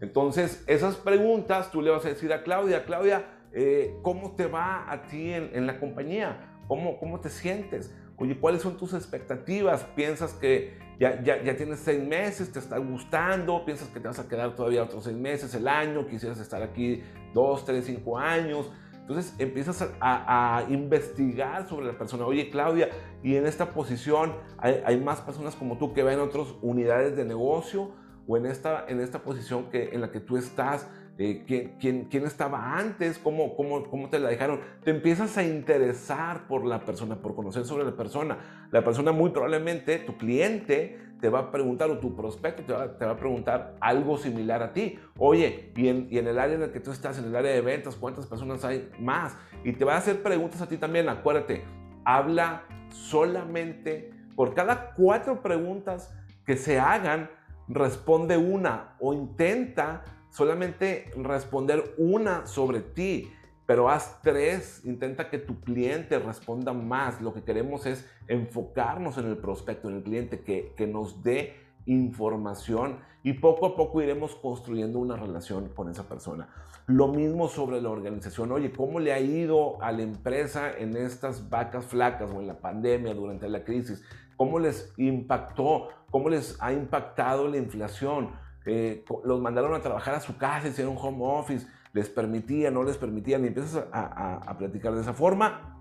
Entonces, 0.00 0.64
esas 0.66 0.96
preguntas 0.96 1.70
tú 1.70 1.82
le 1.82 1.90
vas 1.90 2.04
a 2.04 2.08
decir 2.08 2.32
a 2.32 2.42
Claudia, 2.42 2.84
Claudia, 2.84 3.24
eh, 3.52 3.96
¿cómo 4.02 4.32
te 4.36 4.46
va 4.46 4.90
a 4.90 5.02
ti 5.02 5.32
en, 5.32 5.66
la 5.66 5.78
compañía? 5.78 6.60
¿Cómo, 6.68 6.98
¿Cómo 6.98 7.20
te 7.20 7.28
sientes? 7.28 7.94
Oye, 8.16 8.38
¿cuáles 8.38 8.62
son 8.62 8.76
tus 8.76 8.94
expectativas? 8.94 9.84
¿Piensas 9.94 10.32
que 10.32 10.78
ya, 10.98 11.22
ya, 11.22 11.42
ya, 11.42 11.56
tienes 11.56 11.80
seis 11.80 12.02
meses, 12.02 12.52
te 12.52 12.58
está 12.58 12.78
gustando? 12.78 13.64
¿Piensas 13.64 13.88
que 13.88 14.00
te 14.00 14.08
vas 14.08 14.18
a 14.18 14.28
quedar 14.28 14.54
todavía 14.54 14.82
otros 14.82 15.04
seis 15.04 15.16
meses, 15.16 15.54
el 15.54 15.68
año? 15.68 16.06
¿Quisieras 16.06 16.40
estar 16.40 16.62
aquí 16.62 17.02
dos, 17.34 17.64
tres, 17.64 17.84
cinco 17.84 18.18
años? 18.18 18.70
Entonces 19.06 19.34
empiezas 19.38 19.82
a, 20.00 20.58
a, 20.58 20.64
investigar 20.70 21.68
sobre 21.68 21.86
la 21.86 21.96
persona. 21.96 22.26
Oye, 22.26 22.50
Claudia, 22.50 22.88
y 23.22 23.36
en 23.36 23.46
esta 23.46 23.70
posición 23.70 24.34
hay, 24.58 24.82
hay 24.84 24.98
más 24.98 25.20
personas 25.20 25.54
como 25.54 25.78
tú 25.78 25.92
que 25.92 26.02
ven 26.02 26.18
otras 26.18 26.48
unidades 26.60 27.16
de 27.16 27.24
negocio 27.24 27.92
o 28.26 28.36
en 28.36 28.46
esta, 28.46 28.84
en 28.88 29.00
esta 29.00 29.22
posición 29.22 29.70
que, 29.70 29.90
en 29.92 30.00
la 30.00 30.10
que 30.10 30.18
tú 30.20 30.36
estás, 30.36 30.88
eh, 31.18 31.44
¿quién, 31.46 32.04
quién, 32.10 32.24
estaba 32.24 32.78
antes, 32.78 33.18
¿Cómo, 33.18 33.56
cómo, 33.56 33.84
cómo 33.84 34.10
te 34.10 34.18
la 34.18 34.28
dejaron. 34.28 34.60
Te 34.84 34.90
empiezas 34.90 35.36
a 35.38 35.44
interesar 35.44 36.46
por 36.46 36.66
la 36.66 36.84
persona, 36.84 37.16
por 37.16 37.34
conocer 37.34 37.64
sobre 37.64 37.84
la 37.84 37.96
persona. 37.96 38.38
La 38.70 38.84
persona 38.84 39.12
muy 39.12 39.30
probablemente, 39.30 39.98
tu 39.98 40.18
cliente, 40.18 40.98
te 41.20 41.30
va 41.30 41.38
a 41.38 41.50
preguntar, 41.50 41.90
o 41.90 41.98
tu 41.98 42.14
prospecto 42.14 42.62
te 42.64 42.72
va, 42.72 43.12
a 43.12 43.16
preguntar 43.16 43.76
algo 43.80 44.18
similar 44.18 44.62
a 44.62 44.72
ti. 44.72 44.98
Oye, 45.18 45.72
y 45.74 45.88
en, 45.88 46.08
y 46.10 46.18
en, 46.18 46.26
el 46.26 46.38
área 46.38 46.56
en 46.56 46.62
el 46.62 46.70
que 46.70 46.80
tú 46.80 46.90
estás, 46.90 47.18
en 47.18 47.24
el 47.24 47.36
área 47.36 47.52
de 47.52 47.62
ventas, 47.62 47.96
¿cuántas 47.96 48.26
personas 48.26 48.64
hay 48.64 48.90
más? 48.98 49.36
Y 49.64 49.72
te 49.72 49.84
va 49.84 49.94
a 49.94 49.98
hacer 49.98 50.22
preguntas 50.22 50.60
a 50.60 50.68
ti 50.68 50.76
también. 50.76 51.08
Acuérdate, 51.08 51.64
habla 52.04 52.64
solamente 52.90 54.10
por 54.34 54.54
cada 54.54 54.92
cuatro 54.92 55.42
preguntas 55.42 56.14
que 56.44 56.56
se 56.56 56.78
hagan, 56.78 57.30
responde 57.68 58.36
una 58.36 58.96
o 59.00 59.14
intenta 59.14 60.04
solamente 60.36 61.10
responder 61.16 61.94
una 61.96 62.46
sobre 62.46 62.80
ti 62.80 63.32
pero 63.66 63.90
haz 63.90 64.20
tres, 64.22 64.82
intenta 64.84 65.28
que 65.28 65.38
tu 65.38 65.60
cliente 65.60 66.20
responda 66.20 66.72
más. 66.72 67.20
Lo 67.20 67.34
que 67.34 67.42
queremos 67.42 67.84
es 67.84 68.08
enfocarnos 68.28 69.18
en 69.18 69.26
el 69.26 69.38
prospecto, 69.38 69.90
en 69.90 69.96
el 69.96 70.02
cliente, 70.04 70.40
que, 70.40 70.72
que 70.76 70.86
nos 70.86 71.24
dé 71.24 71.56
información 71.84 73.00
y 73.24 73.34
poco 73.34 73.66
a 73.66 73.76
poco 73.76 74.00
iremos 74.00 74.36
construyendo 74.36 75.00
una 75.00 75.16
relación 75.16 75.68
con 75.70 75.90
esa 75.90 76.08
persona. 76.08 76.48
Lo 76.86 77.08
mismo 77.08 77.48
sobre 77.48 77.80
la 77.80 77.90
organización. 77.90 78.52
Oye, 78.52 78.70
¿cómo 78.70 79.00
le 79.00 79.12
ha 79.12 79.18
ido 79.18 79.82
a 79.82 79.90
la 79.90 80.02
empresa 80.02 80.70
en 80.70 80.96
estas 80.96 81.50
vacas 81.50 81.86
flacas 81.86 82.30
o 82.30 82.40
en 82.40 82.46
la 82.46 82.60
pandemia, 82.60 83.14
durante 83.14 83.48
la 83.48 83.64
crisis? 83.64 84.04
¿Cómo 84.36 84.60
les 84.60 84.92
impactó? 84.96 85.88
¿Cómo 86.12 86.28
les 86.28 86.56
ha 86.60 86.72
impactado 86.72 87.48
la 87.48 87.56
inflación? 87.56 88.30
Eh, 88.66 89.04
los 89.24 89.40
mandaron 89.40 89.74
a 89.74 89.80
trabajar 89.80 90.14
a 90.14 90.20
su 90.20 90.36
casa, 90.36 90.68
hicieron 90.68 90.96
home 90.98 91.18
office 91.20 91.66
les 91.96 92.10
permitía, 92.10 92.70
no 92.70 92.84
les 92.84 92.98
permitía, 92.98 93.38
y 93.38 93.46
empiezas 93.46 93.86
a, 93.90 94.54
platicar 94.58 94.94
de 94.94 95.00
esa 95.00 95.14
forma. 95.14 95.80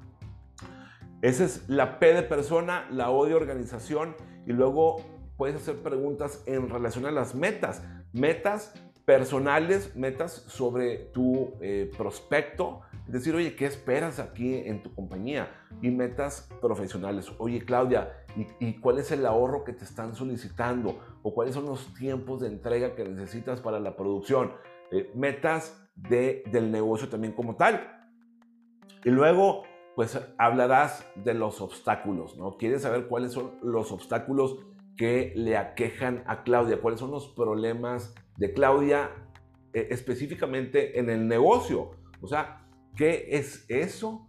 Esa 1.21 1.43
es 1.43 1.67
la 1.67 2.00
P 2.00 2.13
de 2.13 2.24
persona, 2.24 2.88
la 2.89 3.12
O 3.12 3.26
de 3.26 3.36
organización, 3.36 4.15
y 4.48 4.54
luego 4.54 5.02
puedes 5.36 5.58
hacer 5.58 5.76
preguntas 5.84 6.41
en 6.45 6.69
relación 6.69 7.06
a 7.06 7.12
las 7.12 7.36
metas. 7.36 7.84
Metas 8.13 8.74
personales, 9.04 9.93
metas 9.98 10.32
sobre 10.32 10.98
tu 11.13 11.56
eh, 11.60 11.91
prospecto, 11.98 12.80
es 13.08 13.12
decir, 13.12 13.36
oye, 13.36 13.58
¿qué 13.58 13.65
esperas 13.65 14.19
aquí 14.19 14.56
en 14.56 14.82
tu 14.84 14.95
compañía? 14.95 15.52
Y 15.82 15.91
metas 15.91 16.50
profesionales. 16.62 17.30
Oye, 17.39 17.60
Claudia, 17.60 18.24
¿y, 18.36 18.48
¿y, 18.60 18.80
cuál 18.80 19.00
es 19.00 19.12
el 19.12 19.26
ahorro 19.26 19.63
que 19.63 19.74
te 19.74 19.84
están 19.84 20.15
solicitando? 20.15 21.00
¿O 21.24 21.34
cuáles 21.34 21.56
son 21.56 21.65
los 21.65 21.93
tiempos 21.93 22.41
de 22.41 22.48
entrega 22.48 22.95
que 22.95 23.04
necesitas 23.06 23.62
para 23.62 23.80
la 23.80 23.95
producción? 23.95 24.52
Eh, 24.91 25.12
metas 25.15 25.82
de, 25.95 26.43
del 26.52 26.71
negocio 26.71 27.10
también 27.10 27.34
como 27.34 27.56
tal. 27.56 28.08
Y 29.04 29.10
luego, 29.10 29.63
pues 29.95 30.19
hablarás 30.38 31.06
de 31.15 31.34
los 31.34 31.62
obstáculos, 31.62 32.38
¿no? 32.38 32.58
Quieres 32.58 32.82
saber 32.84 33.08
cuáles 33.08 33.34
son 33.34 33.58
los 33.62 33.91
obstáculos 33.91 34.60
que 34.98 35.34
le 35.36 35.58
aquejan 35.58 36.24
a 36.28 36.43
Claudia, 36.43 36.82
cuáles 36.82 37.00
son 37.00 37.12
los 37.12 37.28
problemas 37.28 38.13
de 38.38 38.54
Claudia 38.54 39.12
eh, 39.74 39.88
específicamente 39.91 41.00
en 41.00 41.10
el 41.10 41.28
negocio. 41.28 41.91
O 42.21 42.28
sea, 42.28 42.67
¿qué 42.95 43.28
es 43.32 43.65
eso 43.69 44.28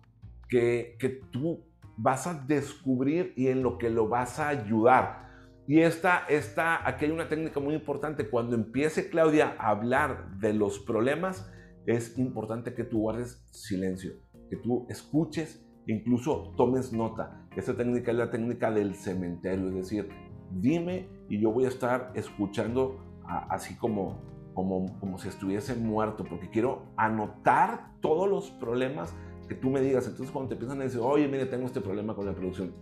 que, 0.49 0.97
que 0.99 1.09
tú 1.09 1.66
vas 1.97 2.27
a 2.27 2.35
descubrir 2.35 3.33
y 3.37 3.49
en 3.49 3.63
lo 3.63 3.79
que 3.79 3.91
lo 3.91 4.09
vas 4.09 4.39
a 4.39 4.49
ayudar? 4.49 5.27
Y 5.69 5.81
esta, 5.81 6.25
esta, 6.29 6.87
aquí 6.89 7.07
hay 7.07 7.11
una 7.11 7.29
técnica 7.29 7.59
muy 7.59 7.75
importante. 7.75 8.29
Cuando 8.31 8.55
empiece 8.55 9.11
Claudia 9.11 9.57
a 9.59 9.71
hablar 9.71 10.39
de 10.39 10.53
los 10.53 10.79
problemas, 10.79 11.51
es 11.87 12.17
importante 12.19 12.75
que 12.75 12.85
tú 12.85 13.01
guardes 13.01 13.45
silencio, 13.51 14.13
que 14.49 14.57
tú 14.57 14.87
escuches 14.89 15.67
e 15.87 15.93
incluso 15.93 16.55
tomes 16.57 16.93
nota. 16.93 17.47
Esta 17.57 17.77
técnica 17.77 18.11
es 18.11 18.17
la 18.17 18.31
técnica 18.31 18.71
del 18.71 18.95
cementerio, 18.95 19.69
es 19.69 19.75
decir, 19.75 20.09
dime 20.51 21.09
y 21.29 21.41
yo 21.41 21.51
voy 21.53 21.65
a 21.65 21.69
estar 21.69 22.13
escuchando 22.15 23.01
así 23.49 23.75
como, 23.77 24.21
como, 24.55 24.99
como 25.01 25.19
si 25.19 25.29
estuviese 25.29 25.75
muerto, 25.75 26.25
porque 26.25 26.51
quiero 26.51 26.93
anotar 26.97 27.93
todos 28.01 28.29
los 28.29 28.51
problemas 28.53 29.15
que 29.49 29.55
tú 29.55 29.71
me 29.71 29.81
digas. 29.81 30.07
Entonces, 30.07 30.31
cuando 30.31 30.49
te 30.49 30.55
empiezan 30.55 30.81
a 30.81 30.85
decir, 30.85 31.01
oye, 31.01 31.29
mire, 31.29 31.47
tengo 31.47 31.67
este 31.67 31.81
problema 31.81 32.15
con 32.15 32.27
la 32.27 32.35
producción, 32.35 32.75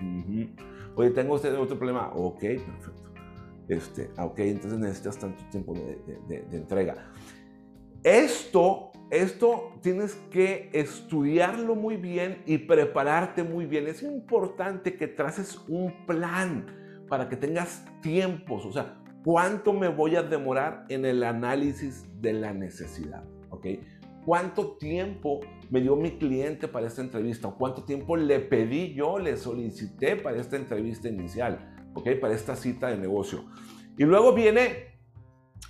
oye, 0.95 1.11
tengo 1.11 1.37
este 1.37 1.51
otro 1.53 1.77
problema, 1.77 2.13
ok, 2.15 2.41
perfecto. 2.41 3.05
Este, 3.69 4.11
ah, 4.17 4.27
ok, 4.27 4.39
entonces 4.41 4.79
necesitas 4.79 5.19
tanto 5.19 5.43
tiempo 5.51 5.75
de, 5.75 5.99
de, 6.29 6.57
entrega. 6.57 7.13
Esto, 8.03 8.93
esto 9.11 9.73
tienes 9.81 10.15
que 10.31 10.69
estudiarlo 10.73 11.75
muy 11.75 11.97
bien 11.97 12.43
y 12.45 12.59
prepararte 12.59 13.43
muy 13.43 13.65
bien. 13.65 13.87
Es 13.87 14.03
importante 14.03 14.97
que 14.97 15.07
traces 15.07 15.59
un 15.69 16.07
plan 16.07 16.67
para 17.09 17.29
que 17.29 17.37
tengas 17.37 17.85
tiempos, 18.03 18.67
o 18.67 18.73
sea, 18.73 19.01
cuánto 19.25 19.73
me 19.73 19.89
voy 19.89 20.17
a 20.17 20.23
demorar 20.23 20.85
en 20.89 21.07
el 21.07 21.23
análisis 21.23 22.07
de 22.21 22.35
la 22.35 22.53
necesidad, 22.53 23.25
¿ok? 23.51 23.67
¿Cuánto 24.25 24.77
tiempo 24.79 25.41
me 25.71 25.83
dio 25.83 25.97
mi 25.97 26.13
cliente 26.13 26.67
para 26.67 26.87
esta 26.87 27.03
entrevista? 27.03 27.51
¿Cuánto 27.51 27.85
tiempo 27.85 28.17
le 28.17 28.41
pedí 28.41 28.95
yo, 28.95 29.19
le 29.19 29.37
solicité 29.37 30.17
para 30.17 30.41
esta 30.41 30.57
entrevista 30.57 31.09
inicial? 31.09 31.75
¿Ok? 31.95 32.09
Para 32.21 32.35
esta 32.35 32.57
cita 32.57 32.89
de 32.89 32.97
negocio. 32.97 33.45
Y 33.99 34.05
luego 34.05 34.33
viene 34.33 34.99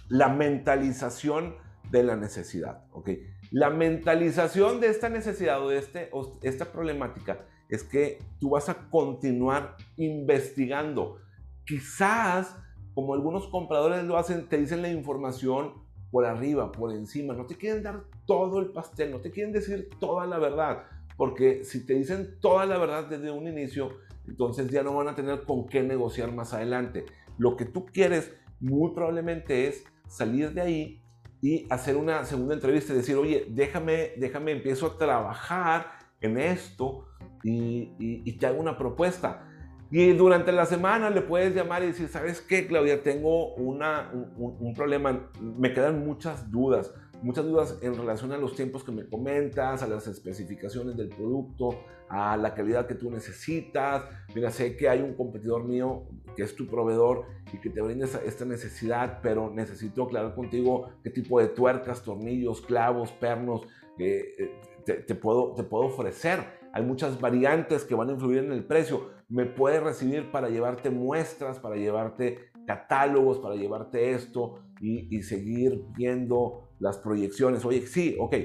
la 0.08 0.28
mentalización 0.28 1.56
de 1.90 2.04
la 2.04 2.14
necesidad. 2.16 2.84
¿Ok? 2.92 3.10
La 3.50 3.70
mentalización 3.70 4.80
de 4.80 4.88
esta 4.88 5.08
necesidad 5.08 5.60
o 5.60 5.70
de 5.70 5.78
este, 5.78 6.10
esta 6.42 6.66
problemática 6.66 7.46
es 7.68 7.82
que 7.82 8.18
tú 8.38 8.50
vas 8.50 8.68
a 8.68 8.88
continuar 8.88 9.76
investigando. 9.96 11.18
Quizás, 11.66 12.56
como 12.94 13.14
algunos 13.14 13.48
compradores 13.48 14.04
lo 14.04 14.16
hacen, 14.16 14.48
te 14.48 14.58
dicen 14.58 14.80
la 14.80 14.90
información 14.90 15.74
por 16.12 16.24
arriba, 16.24 16.70
por 16.70 16.92
encima. 16.92 17.34
No 17.34 17.46
te 17.46 17.56
quieren 17.56 17.82
dar 17.82 18.04
todo 18.26 18.60
el 18.60 18.70
pastel, 18.70 19.10
no 19.10 19.20
te 19.20 19.30
quieren 19.30 19.52
decir 19.52 19.90
toda 19.98 20.26
la 20.26 20.38
verdad. 20.38 20.84
Porque 21.16 21.64
si 21.64 21.86
te 21.86 21.94
dicen 21.94 22.38
toda 22.40 22.66
la 22.66 22.78
verdad 22.78 23.06
desde 23.08 23.30
un 23.30 23.46
inicio, 23.46 23.90
entonces 24.26 24.70
ya 24.70 24.82
no 24.82 24.94
van 24.94 25.08
a 25.08 25.14
tener 25.14 25.42
con 25.42 25.66
qué 25.66 25.82
negociar 25.82 26.32
más 26.32 26.52
adelante. 26.52 27.04
Lo 27.38 27.56
que 27.56 27.64
tú 27.64 27.86
quieres 27.86 28.34
muy 28.60 28.92
probablemente 28.92 29.68
es 29.68 29.84
salir 30.08 30.52
de 30.52 30.60
ahí 30.60 31.02
y 31.40 31.66
hacer 31.70 31.96
una 31.96 32.24
segunda 32.24 32.54
entrevista 32.54 32.92
y 32.92 32.96
decir, 32.96 33.16
oye, 33.16 33.46
déjame, 33.50 34.12
déjame, 34.16 34.52
empiezo 34.52 34.86
a 34.86 34.98
trabajar 34.98 35.86
en 36.20 36.38
esto 36.38 37.06
y, 37.42 37.92
y 37.98 38.32
te 38.38 38.46
hago 38.46 38.58
una 38.58 38.78
propuesta. 38.78 39.46
Y 39.90 40.12
durante 40.12 40.50
la 40.50 40.66
semana 40.66 41.08
le 41.08 41.20
puedes 41.20 41.54
llamar 41.54 41.84
y 41.84 41.86
decir, 41.86 42.08
¿sabes 42.08 42.40
qué, 42.40 42.66
Claudia? 42.66 43.04
Tengo 43.04 43.54
una, 43.54 44.10
un, 44.36 44.74
problema, 44.74 45.30
me 45.40 45.72
quedan 45.72 46.04
muchas 46.04 46.50
dudas, 46.50 46.92
muchas 47.24 47.44
dudas 47.44 47.78
en 47.82 47.96
relación 47.96 48.32
a 48.32 48.38
los 48.38 48.54
tiempos 48.54 48.84
que 48.84 48.92
me 48.92 49.08
comentas, 49.08 49.82
a 49.82 49.86
las 49.86 50.06
especificaciones 50.06 50.96
del 50.96 51.08
producto, 51.08 51.80
a 52.08 52.36
la 52.36 52.54
calidad 52.54 52.86
que 52.86 52.94
tú 52.94 53.10
necesitas. 53.10 54.04
Mira, 54.34 54.50
sé 54.50 54.76
que 54.76 54.88
hay 54.88 55.00
un 55.00 55.14
competidor 55.14 55.64
mío 55.64 56.04
que 56.36 56.42
es 56.42 56.54
tu 56.54 56.66
proveedor 56.66 57.24
y 57.52 57.58
que 57.58 57.70
te 57.70 57.80
brinda 57.80 58.06
esta 58.24 58.44
necesidad, 58.44 59.20
pero 59.22 59.50
necesito 59.50 60.04
aclarar 60.04 60.34
contigo 60.34 60.90
qué 61.02 61.10
tipo 61.10 61.40
de 61.40 61.48
tuercas, 61.48 62.02
tornillos, 62.02 62.60
clavos, 62.60 63.10
pernos 63.12 63.62
eh, 63.98 64.50
te, 64.84 64.94
te, 64.94 65.14
puedo, 65.14 65.54
te 65.54 65.62
puedo 65.62 65.84
ofrecer 65.84 66.64
hay 66.74 66.82
muchas 66.82 67.20
variantes 67.20 67.84
que 67.84 67.94
van 67.94 68.08
a 68.08 68.14
influir 68.14 68.38
en 68.42 68.50
el 68.50 68.64
precio. 68.64 69.10
Me 69.28 69.46
puedes 69.46 69.80
recibir 69.80 70.32
para 70.32 70.48
llevarte 70.48 70.90
muestras, 70.90 71.60
para 71.60 71.76
llevarte 71.76 72.50
catálogos, 72.66 73.38
para 73.38 73.54
llevarte 73.54 74.10
esto 74.10 74.58
y, 74.80 75.22
seguir 75.22 75.84
viendo 75.96 76.70
las 76.84 76.98
proyecciones. 76.98 77.64
Oye, 77.64 77.86
sí, 77.86 78.14
ok. 78.20 78.36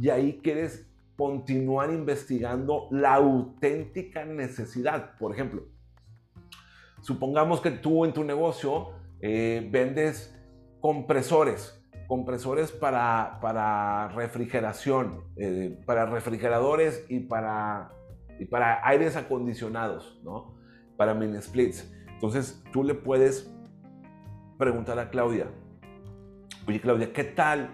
Y 0.00 0.08
ahí 0.08 0.40
quieres 0.42 0.88
continuar 1.14 1.90
investigando 1.90 2.88
la 2.90 3.14
auténtica 3.14 4.24
necesidad. 4.24 5.18
Por 5.18 5.34
ejemplo, 5.34 5.68
supongamos 7.02 7.60
que 7.60 7.70
tú 7.70 8.06
en 8.06 8.14
tu 8.14 8.24
negocio 8.24 8.92
eh, 9.20 9.68
vendes 9.70 10.34
compresores 10.80 11.78
compresores 12.08 12.70
para, 12.70 13.38
para 13.40 14.08
refrigeración, 14.08 15.24
eh, 15.36 15.80
para 15.86 16.04
refrigeradores 16.04 17.06
y 17.08 17.20
para, 17.20 17.90
y 18.38 18.44
para 18.44 18.86
aires 18.86 19.16
acondicionados, 19.16 20.20
¿no? 20.22 20.54
Para 20.98 21.14
mini 21.14 21.40
splits. 21.40 21.90
Entonces 22.08 22.62
tú 22.70 22.84
le 22.84 22.94
puedes 22.94 23.50
preguntar 24.58 24.98
a 24.98 25.08
Claudia, 25.08 25.46
oye 26.68 26.82
Claudia, 26.82 27.14
¿qué 27.14 27.24
tal 27.24 27.70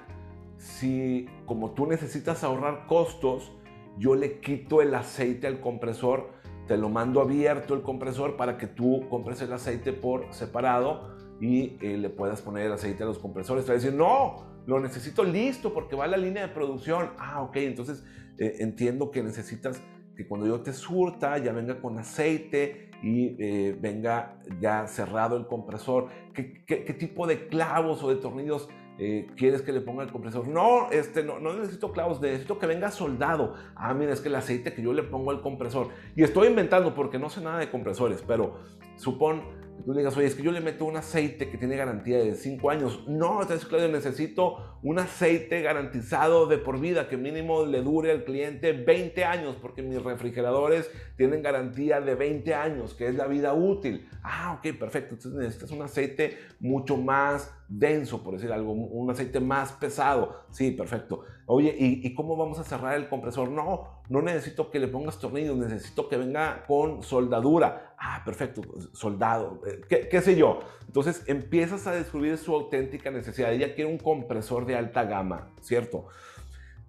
si 0.59 1.27
como 1.47 1.71
tú 1.71 1.87
necesitas 1.87 2.45
ahorrar 2.45 2.87
costos, 2.87 3.53
yo 3.97 4.15
le 4.15 4.41
quito 4.41 4.83
el 4.83 4.95
aceite 4.95 5.47
al 5.47 5.61
compresor, 5.61 6.31
te 6.67 6.77
lo 6.77 6.89
mando 6.89 7.21
abierto 7.21 7.75
el 7.75 7.83
compresor 7.83 8.37
para 8.37 8.59
que 8.59 8.67
tú 8.67 9.09
compres 9.09 9.41
el 9.41 9.53
aceite 9.53 9.93
por 9.93 10.33
separado 10.35 11.17
y 11.41 11.79
eh, 11.81 11.97
le 11.97 12.11
puedas 12.11 12.43
poner 12.43 12.67
el 12.67 12.73
aceite 12.73 13.05
a 13.05 13.07
los 13.07 13.19
compresores. 13.19 13.65
Te 13.65 13.73
va 13.73 13.79
a 13.79 13.81
decir, 13.81 13.95
no, 13.95 14.37
lo 14.67 14.81
necesito 14.81 15.25
listo 15.25 15.73
porque 15.73 15.97
va 15.97 16.05
a 16.05 16.09
la 16.09 16.17
línea 16.17 16.47
de 16.47 16.53
producción. 16.53 17.11
Ah, 17.19 17.43
ok, 17.43 17.57
entonces 17.57 18.05
eh, 18.39 18.57
entiendo 18.59 19.11
que 19.11 19.23
necesitas 19.23 19.81
que 20.17 20.27
cuando 20.27 20.47
yo 20.47 20.61
te 20.61 20.73
surta 20.73 21.39
ya 21.39 21.53
venga 21.53 21.81
con 21.81 21.99
aceite 21.99 22.91
y 23.03 23.37
eh, 23.39 23.77
venga 23.81 24.41
ya 24.61 24.87
cerrado 24.89 25.37
el 25.37 25.47
compresor. 25.47 26.09
¿Qué, 26.35 26.65
qué, 26.67 26.95
tipo 26.95 27.27
de 27.27 27.49
clavos 27.49 28.03
o 28.03 28.11
de 28.11 28.17
tornillos 28.17 28.69
eh, 28.99 29.27
quieres 29.37 29.63
que 29.63 29.73
le 29.73 29.81
ponga 29.81 30.03
el 30.03 30.11
compresor? 30.11 30.49
No, 30.49 30.91
este, 30.91 31.23
no, 31.23 31.39
no 31.39 31.55
necesito 31.55 31.93
clavos, 31.93 32.21
necesito 32.21 32.59
que 32.59 32.67
venga 32.67 32.91
soldado. 32.91 33.55
Ah, 33.75 33.95
mira, 33.95 34.13
es 34.13 34.21
que 34.21 34.29
el 34.29 34.35
aceite 34.35 34.73
que 34.75 34.83
yo 34.83 34.93
le 34.93 35.03
pongo 35.03 35.31
al 35.31 35.41
compresor. 35.41 35.89
Y 36.17 36.23
estoy 36.23 36.49
inventando 36.49 36.95
porque 36.95 37.19
no 37.19 37.31
sé 37.31 37.41
nada 37.41 37.59
de 37.59 37.71
compresores, 37.71 38.23
pero 38.27 38.59
supón 38.97 39.43
tú 39.85 39.95
digas, 39.95 40.17
oye, 40.17 40.27
es 40.27 40.35
que 40.35 40.43
yo 40.43 40.53
le 40.53 40.61
meto 40.61 40.85
un 40.85 40.97
aceite 40.97 41.49
que 41.49 41.59
tiene 41.59 41.77
garantía 41.77 42.19
de 42.19 42.35
5 42.35 42.71
años. 42.71 43.05
No, 43.07 43.43
entonces, 43.43 43.67
Claudio, 43.67 43.89
necesito 43.89 44.79
un 44.83 44.99
aceite 44.99 45.63
garantizado 45.63 46.47
de 46.47 46.59
por 46.59 46.81
vida, 46.81 47.09
que 47.09 47.17
mínimo 47.17 47.65
le 47.65 47.83
dure 47.83 48.11
al 48.11 48.25
cliente 48.25 48.73
20 48.73 49.25
años, 49.25 49.57
porque 49.61 49.83
mis 49.83 50.03
refrigeradores 50.03 50.91
tienen 51.17 51.43
garantía 51.43 52.01
de 52.01 52.15
20 52.15 52.55
años, 52.55 52.95
que 52.95 53.09
es 53.09 53.15
la 53.15 53.27
vida 53.27 53.55
útil. 53.55 54.09
Ah, 54.23 54.59
ok, 54.59 54.77
perfecto. 54.79 55.15
Entonces 55.15 55.41
necesitas 55.41 55.71
un 55.71 55.83
aceite 55.83 56.39
mucho 56.61 56.97
más 56.97 57.55
denso, 57.69 58.23
por 58.23 58.35
decir 58.35 58.51
algo, 58.51 58.73
un 58.73 59.11
aceite 59.11 59.41
más 59.41 59.73
pesado. 59.73 60.45
Sí, 60.51 60.71
perfecto. 60.71 61.21
Oye, 61.47 61.75
¿y, 61.79 62.15
cómo 62.15 62.37
vamos 62.37 62.59
a 62.59 62.65
cerrar 62.65 62.97
el 62.97 63.09
compresor? 63.09 63.51
No, 63.51 64.03
no 64.09 64.23
necesito 64.23 64.71
que 64.71 64.79
le 64.79 64.89
pongas 64.89 65.19
tornillos, 65.19 65.57
necesito 65.57 66.09
que 66.09 66.17
venga 66.17 66.65
con 66.67 67.03
soldadura. 67.03 67.95
Ah, 67.99 68.23
perfecto, 68.25 68.63
soldado, 68.93 69.61
eh, 69.67 70.09
¿qué, 70.11 70.21
sé 70.21 70.37
yo? 70.37 70.61
Entonces 70.87 71.25
empiezas 71.27 71.87
a 71.87 71.93
descubrir 71.93 72.39
su 72.39 72.55
auténtica 72.55 73.11
necesidad. 73.11 73.53
Ella 73.53 73.75
quiere 73.75 73.91
un 73.91 73.99
compresor 73.99 74.67
de 74.67 74.77
alta 74.77 75.05
gama, 75.05 75.51
¿cierto? 75.61 76.07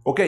Ok, 0.04 0.22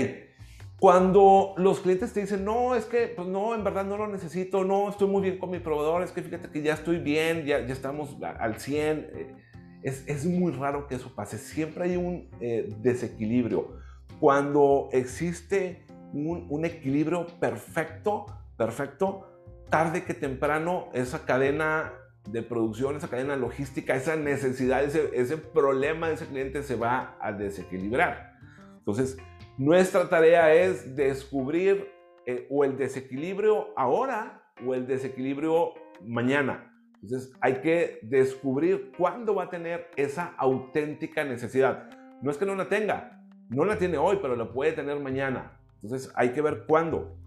cuando 0.80 1.54
los 1.58 1.80
clientes 1.80 2.12
te 2.12 2.22
dicen, 2.22 2.44
no, 2.44 2.76
es 2.76 2.86
que, 2.86 3.08
pues 3.08 3.28
no, 3.28 3.54
en 3.54 3.64
verdad 3.64 3.86
no 3.86 3.98
lo 3.98 4.08
necesito, 4.08 4.64
no, 4.64 4.90
estoy 4.90 5.08
muy 5.08 5.22
bien 5.22 5.38
con 5.38 5.52
mi 5.52 5.60
proveedor, 5.60 6.02
es 6.02 6.12
que 6.12 6.24
fíjate 6.24 6.50
que 6.50 6.62
ya 6.62 6.74
estoy 6.74 6.98
bien, 6.98 7.46
ya, 7.46 7.66
ya 7.66 7.72
estamos 7.74 8.18
al 8.22 8.60
100, 8.60 9.12
eh, 9.14 9.36
es, 9.84 10.26
muy 10.26 10.52
raro 10.52 10.88
que 10.88 10.96
eso 10.96 11.14
pase, 11.16 11.38
siempre 11.38 11.86
hay 11.86 11.98
un 11.98 12.30
eh, 12.40 12.74
desequilibrio. 12.80 13.80
Cuando 14.20 14.90
existe 14.92 15.86
un, 16.14 16.66
equilibrio 16.66 17.28
perfecto, 17.40 18.26
perfecto, 18.58 19.28
tarde 19.70 20.04
que 20.04 20.14
temprano 20.14 20.90
esa 20.94 21.26
cadena 21.26 21.94
de 22.30 22.44
producción, 22.44 22.98
esa 22.98 23.10
cadena 23.10 23.36
logística, 23.36 23.96
esa 23.96 24.16
necesidad, 24.16 24.84
ese, 24.84 25.10
ese 25.14 25.38
problema 25.38 26.10
de 26.10 26.16
ese 26.16 26.28
cliente 26.28 26.62
se 26.62 26.76
va 26.76 27.18
a 27.20 27.32
desequilibrar. 27.32 28.34
Entonces, 28.78 29.18
nuestra 29.58 30.10
tarea 30.10 30.54
es 30.54 30.96
descubrir 30.96 31.88
eh, 32.26 32.48
o 32.52 32.64
el 32.64 32.78
desequilibrio 32.78 33.70
ahora 33.76 34.44
o 34.66 34.76
el 34.76 34.86
desequilibrio 34.86 35.74
mañana. 36.06 36.71
Entonces 37.02 37.34
hay 37.42 37.56
que 37.62 38.00
descubrir 38.04 38.92
cuándo 38.98 39.36
va 39.36 39.44
a 39.44 39.50
tener 39.50 39.90
esa 39.96 40.36
auténtica 40.38 41.24
necesidad. 41.24 41.90
No 42.22 42.30
es 42.30 42.38
que 42.38 42.46
no 42.46 42.56
la 42.56 42.70
tenga, 42.70 43.24
no 43.50 43.66
la 43.66 43.78
tiene 43.78 43.98
hoy, 43.98 44.20
pero 44.22 44.36
la 44.36 44.52
puede 44.52 44.74
tener 44.74 45.00
mañana. 45.00 45.60
Entonces 45.82 46.12
hay 46.16 46.30
que 46.30 46.42
ver 46.42 46.66
cuándo. 46.68 47.18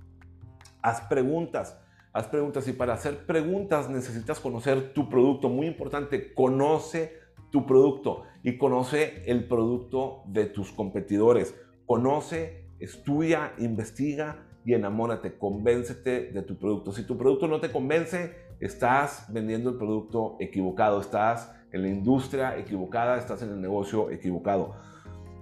Haz 0.80 1.00
preguntas, 1.02 1.80
haz 2.12 2.28
preguntas 2.28 2.68
y 2.68 2.72
para 2.72 2.94
hacer 2.94 3.26
preguntas 3.26 3.90
necesitas 3.90 4.38
conocer 4.38 4.92
tu 4.94 5.08
producto. 5.08 5.48
Muy 5.48 5.66
importante, 5.66 6.32
conoce 6.34 7.18
tu 7.50 7.66
producto 7.66 8.24
y 8.42 8.58
conoce 8.58 9.22
el 9.26 9.48
producto 9.48 10.22
de 10.26 10.46
tus 10.46 10.70
competidores. 10.70 11.54
Conoce, 11.86 12.68
estudia, 12.78 13.54
investiga 13.58 14.46
y 14.64 14.74
enamórate, 14.74 15.36
convéncete 15.36 16.30
de 16.30 16.42
tu 16.42 16.56
producto. 16.56 16.92
Si 16.92 17.06
tu 17.06 17.18
producto 17.18 17.48
no 17.48 17.60
te 17.60 17.70
convence, 17.70 18.43
estás 18.64 19.26
vendiendo 19.28 19.70
el 19.70 19.76
producto 19.76 20.36
equivocado, 20.40 21.00
estás 21.00 21.54
en 21.72 21.82
la 21.82 21.88
industria 21.88 22.56
equivocada, 22.56 23.18
estás 23.18 23.42
en 23.42 23.50
el 23.50 23.60
negocio 23.60 24.10
equivocado. 24.10 24.74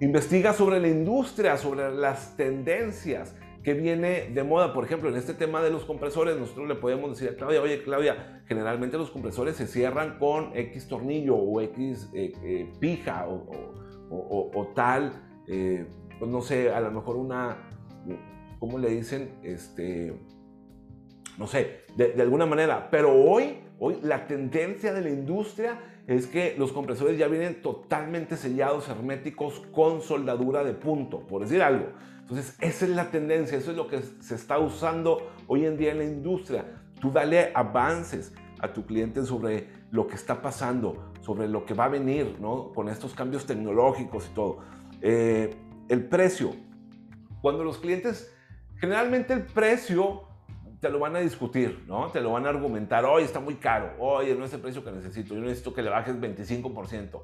Investiga 0.00 0.52
sobre 0.52 0.80
la 0.80 0.88
industria, 0.88 1.56
sobre 1.56 1.94
las 1.94 2.37
tendencias 2.37 3.37
que 3.62 3.74
viene 3.74 4.30
de 4.35 4.42
moda. 4.42 4.72
Por 4.72 4.85
ejemplo, 4.85 5.08
en 5.08 5.16
este 5.16 5.35
tema 5.35 5.62
de 5.62 5.70
los 5.70 5.85
compresores, 5.85 6.37
nosotros 6.37 6.66
le 6.66 6.74
podemos 6.74 7.11
decir 7.11 7.35
a 7.35 7.37
Claudia, 7.37 7.62
oye 7.62 7.85
Claudia, 7.85 8.42
generalmente 8.46 8.98
los 8.98 9.12
compresores 9.12 9.56
se 9.56 9.68
cierran 9.68 10.18
con 10.18 10.56
X 10.56 10.88
tornillo 10.88 11.37
o 11.37 11.61
X 11.61 12.11
eh, 12.14 12.32
eh, 12.42 12.72
pija 12.80 13.28
o, 13.28 14.72
tal. 14.74 15.12
Eh, 15.46 15.87
no 16.20 16.40
sé, 16.40 16.72
a 16.72 16.80
lo 16.80 16.90
mejor 16.90 17.16
una, 17.16 17.56
¿cómo 18.58 18.78
le 18.78 18.90
dicen? 18.90 19.38
Este, 19.44 20.12
no 21.38 21.47
sé, 21.47 21.83
de, 21.97 22.21
alguna 22.21 22.47
manera. 22.47 22.88
Pero 22.90 23.12
hoy, 23.12 23.59
hoy 23.79 23.99
la 24.03 24.27
tendencia 24.27 24.92
de 24.92 25.03
la 25.03 25.11
industria 25.11 25.81
es 26.07 26.27
que 26.27 26.55
los 26.59 26.73
compresores 26.73 27.18
ya 27.18 27.29
vienen 27.29 27.62
totalmente 27.62 28.37
sellados, 28.37 28.88
herméticos, 28.88 29.62
con 29.73 30.03
soldadura 30.03 30.64
de 30.64 30.75
punto, 30.75 31.21
por 31.27 31.42
decir 31.42 31.62
algo. 31.62 31.88
Entonces, 32.21 32.57
esa 32.61 32.85
es 32.85 32.90
la 32.92 33.11
tendencia, 33.11 33.59
eso 33.59 33.71
es 33.71 33.77
lo 33.77 33.88
que 33.88 34.01
se 34.21 34.35
está 34.35 34.59
usando 34.59 35.33
hoy 35.47 35.66
en 35.66 35.77
día 35.77 35.92
en 35.92 35.99
la 35.99 36.05
industria. 36.05 36.64
Tú 37.01 37.11
dale 37.11 37.53
avances 37.55 38.33
a 38.61 38.73
tu 38.73 38.87
cliente 38.87 39.25
sobre 39.25 39.68
lo 39.90 40.07
que 40.07 40.14
está 40.14 40.40
pasando, 40.40 41.12
sobre 41.21 41.49
lo 41.49 41.66
que 41.66 41.75
va 41.75 41.85
a 41.85 41.88
venir, 41.88 42.37
¿no? 42.40 42.73
Con 42.73 42.88
estos 42.88 43.14
cambios 43.14 43.45
tecnológicos 43.45 44.29
y 44.31 44.35
todo. 44.35 44.59
Eh, 45.01 45.51
el 45.88 46.05
precio. 46.09 46.53
Cuando 47.42 47.64
los 47.64 47.79
clientes, 47.79 48.33
generalmente 48.77 49.35
el 49.35 49.42
precio 49.42 50.23
te 50.83 50.90
lo 50.90 50.99
van 50.99 51.14
a 51.14 51.21
discutir, 51.21 51.85
¿no? 51.87 52.11
Te 52.11 52.21
lo 52.21 52.33
van 52.33 52.45
a 52.45 52.49
argumentar, 52.49 53.05
oye, 53.05 53.25
está 53.25 53.38
muy 53.38 53.55
caro, 53.55 53.92
oye, 54.01 54.35
no 54.35 54.45
es 54.45 54.53
el 54.53 54.61
precio 54.61 54.83
que 54.85 54.90
necesito, 54.90 55.33
yo 55.33 55.40
necesito 55.40 55.73
que 55.73 55.81
le 55.81 55.90
bajes 55.90 56.21
25%. 56.21 57.23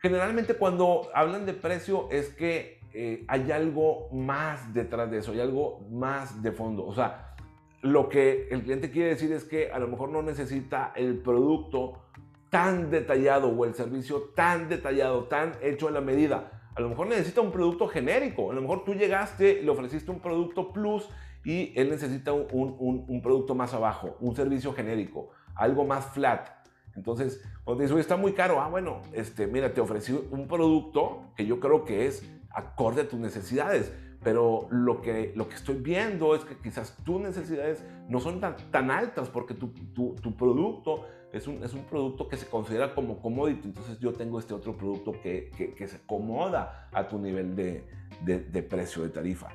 Generalmente 0.00 0.54
cuando 0.54 1.08
hablan 1.14 1.46
de 1.46 1.54
precio 1.54 2.08
es 2.10 2.30
que 2.30 2.80
eh, 2.92 3.24
hay 3.28 3.52
algo 3.52 4.08
más 4.10 4.74
detrás 4.74 5.08
de 5.12 5.18
eso, 5.18 5.30
hay 5.30 5.38
algo 5.38 5.86
más 5.92 6.42
de 6.42 6.50
fondo. 6.50 6.84
O 6.84 6.92
sea, 6.92 7.36
lo 7.82 8.08
que 8.08 8.48
el 8.50 8.64
cliente 8.64 8.90
quiere 8.90 9.10
decir 9.10 9.30
es 9.30 9.44
que 9.44 9.70
a 9.70 9.78
lo 9.78 9.86
mejor 9.86 10.08
no 10.08 10.20
necesita 10.20 10.92
el 10.96 11.18
producto 11.18 12.02
tan 12.50 12.90
detallado 12.90 13.46
o 13.46 13.64
el 13.64 13.76
servicio 13.76 14.32
tan 14.34 14.68
detallado, 14.68 15.26
tan 15.26 15.52
hecho 15.62 15.86
a 15.86 15.92
la 15.92 16.00
medida 16.00 16.61
a 16.74 16.80
lo 16.80 16.88
mejor 16.88 17.06
necesita 17.06 17.40
un 17.40 17.52
producto 17.52 17.86
genérico. 17.88 18.50
A 18.50 18.54
lo 18.54 18.62
mejor 18.62 18.84
tú 18.84 18.94
llegaste, 18.94 19.62
le 19.62 19.70
ofreciste 19.70 20.10
un 20.10 20.20
producto 20.20 20.72
plus 20.72 21.08
y 21.44 21.72
él 21.78 21.90
necesita 21.90 22.32
un, 22.32 23.20
producto 23.22 23.54
más 23.54 23.74
abajo, 23.74 24.16
un 24.20 24.34
servicio 24.34 24.72
genérico, 24.72 25.30
algo 25.54 25.84
más 25.84 26.06
flat. 26.06 26.48
Entonces, 26.94 27.42
cuando 27.64 27.82
dices, 27.82 27.98
está 27.98 28.16
muy 28.16 28.32
caro, 28.32 28.60
ah, 28.60 28.68
bueno, 28.68 29.02
este, 29.12 29.46
mira, 29.46 29.72
te 29.72 29.80
ofrecí 29.80 30.12
un 30.30 30.46
producto 30.46 31.32
que 31.36 31.46
yo 31.46 31.58
creo 31.58 31.84
que 31.84 32.06
es 32.06 32.28
acorde 32.50 33.02
a 33.02 33.08
tus 33.08 33.18
necesidades, 33.18 33.92
pero 34.22 34.68
lo 34.70 35.00
que, 35.00 35.32
lo 35.34 35.48
que 35.48 35.56
estoy 35.56 35.76
viendo 35.76 36.34
es 36.34 36.44
que 36.44 36.56
quizás 36.56 36.96
tus 37.04 37.20
necesidades 37.20 37.84
no 38.08 38.20
son 38.20 38.40
tan, 38.40 38.56
tan 38.70 38.90
altas 38.90 39.28
porque 39.30 39.54
tu, 39.54 39.68
tu, 39.68 40.14
tu 40.14 40.36
producto 40.36 41.06
es 41.32 41.46
un, 41.46 41.62
es 41.64 41.72
un, 41.72 41.84
producto 41.84 42.28
que 42.28 42.36
se 42.36 42.46
considera 42.46 42.94
como 42.94 43.20
commodity, 43.20 43.68
entonces 43.68 43.98
yo 43.98 44.12
tengo 44.12 44.38
este 44.38 44.52
otro 44.54 44.76
producto 44.76 45.12
que, 45.22 45.50
que, 45.76 45.86
se 45.86 45.96
acomoda 45.96 46.88
a 46.92 47.08
tu 47.08 47.18
nivel 47.18 47.56
de, 47.56 47.84
de, 48.24 48.62
precio, 48.62 49.02
de 49.02 49.08
tarifa. 49.08 49.48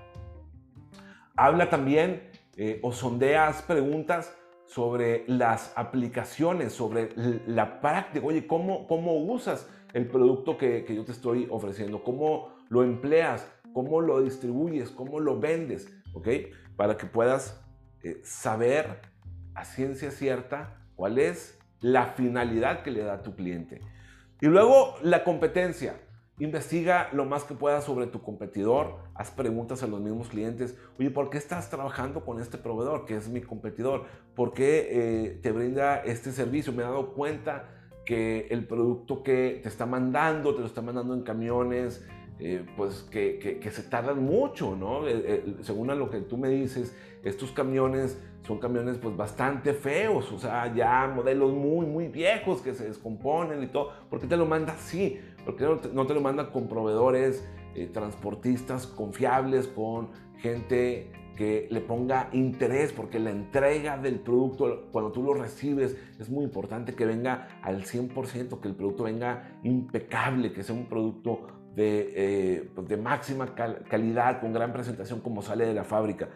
Habla 1.36 1.70
también 1.70 2.30
eh, 2.56 2.80
o 2.82 2.92
sondeas 2.92 3.62
preguntas 3.62 4.36
sobre 4.66 5.24
las 5.28 5.72
aplicaciones, 5.76 6.74
sobre 6.74 7.10
la 7.46 7.80
práctica, 7.80 8.26
oye, 8.26 8.48
¿cómo, 8.48 8.88
cómo 8.88 9.16
usas 9.16 9.70
el 9.94 10.08
producto 10.08 10.58
que, 10.58 10.84
que 10.84 10.96
yo 10.96 11.06
te 11.06 11.12
estoy 11.12 11.48
ofreciendo? 11.50 12.04
¿Cómo 12.04 12.56
lo 12.70 12.84
empleas? 12.84 13.48
¿Cómo 13.72 14.02
lo 14.02 14.22
distribuyes? 14.22 14.90
¿Cómo 14.90 15.20
lo 15.20 15.40
vendes? 15.40 15.88
¿Ok? 16.14 16.28
Para 16.76 16.98
que 16.98 17.06
puedas 17.06 17.64
eh, 18.04 18.20
saber 18.24 19.00
a 19.54 19.64
ciencia 19.64 20.12
cierta 20.12 20.82
cuál 20.96 21.20
es 21.20 21.57
la 21.82 22.08
finalidad 22.08 22.84
que 22.84 22.92
le 22.92 23.04
da 23.04 23.22
tu 23.22 23.36
cliente. 23.36 23.82
Y 24.42 24.48
luego 24.48 24.96
la 25.02 25.24
competencia. 25.24 25.96
Investiga 26.40 27.10
lo 27.14 27.26
más 27.26 27.46
que 27.46 27.56
puedas 27.56 27.84
sobre 27.84 28.06
tu 28.06 28.22
competidor, 28.22 29.00
haz 29.16 29.32
preguntas 29.32 29.82
a 29.82 29.88
los 29.88 30.00
mismos 30.00 30.28
clientes. 30.28 30.78
Oye, 31.00 31.10
¿por 31.10 31.32
qué 31.32 31.40
estás 31.40 31.72
trabajando 31.72 32.24
con 32.24 32.40
este 32.40 32.60
proveedor 32.60 33.06
que 33.06 33.16
es 33.16 33.28
mi 33.28 33.42
competidor? 33.42 34.06
¿Por 34.36 34.54
qué 34.54 34.88
eh, 34.92 35.40
te 35.42 35.52
brinda 35.52 35.98
este 35.98 36.32
servicio? 36.32 36.74
Me 36.74 36.84
he 36.84 36.86
dado 36.86 37.16
cuenta 37.16 37.70
que 38.06 38.48
el 38.52 38.68
producto 38.68 39.24
que 39.24 39.60
te 39.64 39.68
está 39.68 39.88
mandando, 39.88 40.54
te 40.54 40.62
lo 40.62 40.68
está 40.68 40.84
mandando 40.84 41.16
en 41.16 41.24
camiones, 41.24 42.08
eh, 42.40 42.66
pues 42.76 43.08
que, 43.10 43.40
que, 43.40 43.72
se 43.72 43.84
tardan 43.84 44.24
mucho, 44.24 44.76
¿no? 44.76 45.08
Eh, 45.08 45.56
según 45.62 45.90
a 45.90 45.96
lo 45.96 46.10
que 46.10 46.20
tú 46.22 46.38
me 46.38 46.50
dices, 46.50 46.96
estos 47.24 47.52
camiones 47.52 48.20
son 48.48 48.60
camiones 48.60 48.98
pues 48.98 49.18
bastante 49.18 49.74
feos, 49.74 50.32
o 50.32 50.40
sea, 50.40 50.74
ya 50.74 51.12
modelos 51.14 51.54
muy, 51.54 51.86
muy 51.86 52.08
viejos 52.08 52.62
que 52.62 52.74
se 52.74 52.86
descomponen 52.86 53.62
y 53.62 53.68
todo. 53.68 53.92
¿Por 54.10 54.22
qué 54.22 54.28
te 54.28 54.38
lo 54.38 54.46
manda 54.46 54.74
así? 54.74 55.20
¿Por 55.44 55.56
qué 55.58 55.66
no 55.94 56.06
te, 56.08 56.14
lo 56.14 56.22
manda 56.22 56.52
con 56.52 56.68
proveedores 56.68 57.46
eh, 57.76 57.90
transportistas 57.92 58.88
confiables, 58.88 59.68
con 59.68 60.10
gente 60.38 61.12
que 61.36 61.68
le 61.70 61.82
ponga 61.82 62.30
interés, 62.32 62.94
porque 62.94 63.20
la 63.20 63.32
entrega 63.32 63.98
del 63.98 64.20
producto, 64.20 64.88
cuando 64.92 65.12
tú 65.12 65.24
lo 65.24 65.34
recibes, 65.34 65.96
es 66.20 66.30
muy 66.30 66.44
importante 66.44 66.96
que 66.96 67.06
venga 67.06 67.60
al 67.62 67.84
100%, 67.84 68.60
que 68.60 68.68
el 68.68 68.76
producto 68.76 69.04
venga 69.04 69.60
impecable, 69.64 70.52
que 70.52 70.64
sea 70.64 70.74
un 70.74 70.88
producto 70.88 71.48
de, 71.78 72.14
eh, 72.16 72.70
de 72.88 72.98
máxima 72.98 73.54
calidad, 73.54 74.42
con 74.42 74.52
gran 74.52 74.74
presentación 74.74 75.22
como 75.22 75.44
sale 75.44 75.68
de 75.68 75.76
la 75.76 75.84
fábrica. 75.84 76.28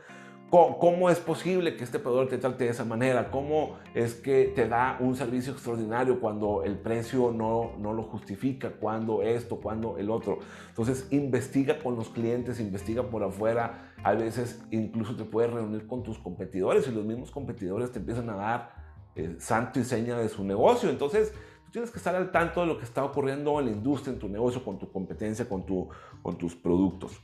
¿Cómo, 0.51 1.09
es 1.09 1.19
posible 1.19 1.77
que 1.77 1.83
este 1.85 1.97
proveedor 1.97 2.27
te 2.27 2.37
trate 2.37 2.65
de 2.65 2.71
esa 2.71 2.83
manera? 2.83 3.31
¿Cómo 3.31 3.77
es 3.95 4.13
que 4.13 4.51
te 4.53 4.67
da 4.67 4.97
un 4.99 5.15
servicio 5.15 5.53
extraordinario 5.53 6.19
cuando 6.19 6.63
el 6.63 6.77
precio 6.77 7.31
no, 7.31 7.71
no 7.79 7.93
lo 7.93 8.03
justifica? 8.03 8.69
¿Cuándo 8.69 9.23
esto? 9.23 9.61
¿Cuándo 9.61 9.97
el 9.97 10.11
otro? 10.11 10.39
Entonces, 10.67 11.07
investiga 11.09 11.79
con 11.79 11.95
los 11.95 12.09
clientes, 12.09 12.59
investiga 12.59 13.03
por 13.03 13.23
afuera. 13.23 13.93
A 14.03 14.13
veces 14.13 14.61
incluso 14.71 15.15
te 15.15 15.23
puedes 15.23 15.51
reunir 15.51 15.87
con 15.87 16.03
tus 16.03 16.19
competidores 16.19 16.85
y 16.87 16.91
los 16.91 17.05
mismos 17.05 17.31
competidores 17.31 17.93
te 17.93 17.99
empiezan 17.99 18.29
a 18.29 18.35
dar 18.35 18.75
eh, 19.15 19.37
santo 19.39 19.79
y 19.79 19.85
seña 19.85 20.17
de 20.17 20.27
su 20.27 20.43
negocio. 20.43 20.89
Entonces, 20.89 21.33
tienes 21.71 21.91
que 21.91 21.97
estar 21.97 22.15
al 22.15 22.31
tanto 22.31 22.61
de 22.61 22.67
lo 22.67 22.77
que 22.77 22.85
está 22.85 23.03
ocurriendo 23.03 23.59
en 23.59 23.65
la 23.65 23.71
industria, 23.71 24.13
en 24.13 24.19
tu 24.19 24.29
negocio, 24.29 24.63
con 24.63 24.77
tu 24.77 24.91
competencia, 24.91 25.47
con, 25.47 25.65
tu, 25.65 25.89
con 26.21 26.37
tus 26.37 26.55
productos. 26.55 27.19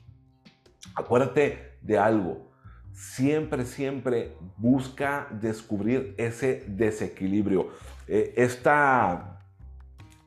Acuérdate 0.95 1.77
de 1.81 1.97
algo 1.97 2.47
siempre, 2.97 3.65
siempre 3.65 4.36
busca 4.57 5.27
descubrir 5.29 6.15
ese 6.17 6.63
desequilibrio. 6.67 7.69
Eh, 8.07 8.33
esta, 8.38 9.39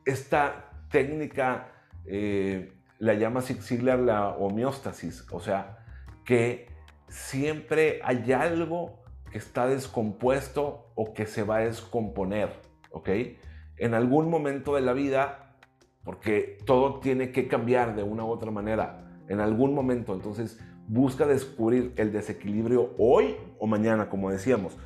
esta, 0.04 0.66
técnica 0.90 1.68
eh, 2.04 2.72
la 2.98 3.14
llama 3.14 3.42
Zig 3.42 3.62
Ziglar 3.62 4.00
la 4.00 4.30
homeostasis, 4.30 5.24
o 5.30 5.40
sea, 5.40 5.84
que 6.24 6.68
siempre 7.08 8.00
hay 8.02 8.32
algo 8.32 9.02
que 9.30 9.38
está 9.38 9.66
descompuesto 9.66 10.92
o 10.96 11.14
que 11.14 11.26
se 11.26 11.44
va 11.44 11.58
a 11.58 11.60
descomponer, 11.60 12.50
¿ok? 12.90 13.08
En 13.80 13.94
algún 13.94 14.28
momento 14.28 14.74
de 14.74 14.82
la 14.82 14.92
vida, 14.92 15.56
porque 16.04 16.58
todo 16.66 17.00
tiene 17.00 17.32
que 17.32 17.48
cambiar 17.48 17.96
de 17.96 18.02
una 18.02 18.24
u 18.24 18.28
otra 18.28 18.50
manera, 18.50 19.20
en 19.26 19.40
algún 19.40 19.74
momento, 19.74 20.12
entonces 20.12 20.60
busca 20.86 21.26
descubrir 21.26 21.94
el 21.96 22.12
desequilibrio 22.12 22.94
hoy 22.98 23.36
o 23.58 23.66
mañana, 23.66 24.10
como 24.10 24.30
decíamos. 24.30 24.76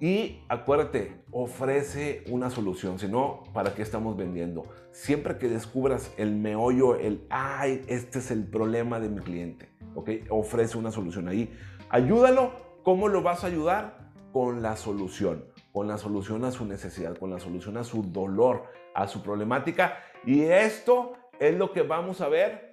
Y 0.00 0.40
acuérdate, 0.48 1.22
ofrece 1.30 2.24
una 2.30 2.48
solución, 2.48 2.98
si 2.98 3.06
no, 3.06 3.42
¿para 3.52 3.74
qué 3.74 3.82
estamos 3.82 4.16
vendiendo? 4.16 4.64
Siempre 4.92 5.36
que 5.36 5.48
descubras 5.48 6.10
el 6.16 6.34
meollo, 6.34 6.96
el, 6.96 7.26
ay, 7.28 7.84
este 7.86 8.20
es 8.20 8.30
el 8.30 8.46
problema 8.46 8.98
de 8.98 9.10
mi 9.10 9.20
cliente, 9.20 9.68
¿ok? 9.94 10.10
Ofrece 10.30 10.78
una 10.78 10.90
solución 10.90 11.28
ahí. 11.28 11.52
Ayúdalo, 11.90 12.52
¿cómo 12.82 13.08
lo 13.08 13.22
vas 13.22 13.44
a 13.44 13.48
ayudar? 13.48 14.10
Con 14.32 14.62
la 14.62 14.76
solución, 14.76 15.44
con 15.72 15.88
la 15.88 15.96
solución 15.98 16.44
a 16.44 16.52
su 16.52 16.66
necesidad, 16.66 17.16
con 17.16 17.30
la 17.30 17.38
solución 17.38 17.76
a 17.78 17.84
su 17.84 18.02
dolor, 18.02 18.64
a 18.94 19.06
su 19.08 19.22
problemática. 19.22 19.98
Y 20.24 20.42
esto 20.42 21.14
es 21.40 21.56
lo 21.56 21.72
que 21.72 21.82
vamos 21.82 22.20
a 22.20 22.28
ver 22.28 22.72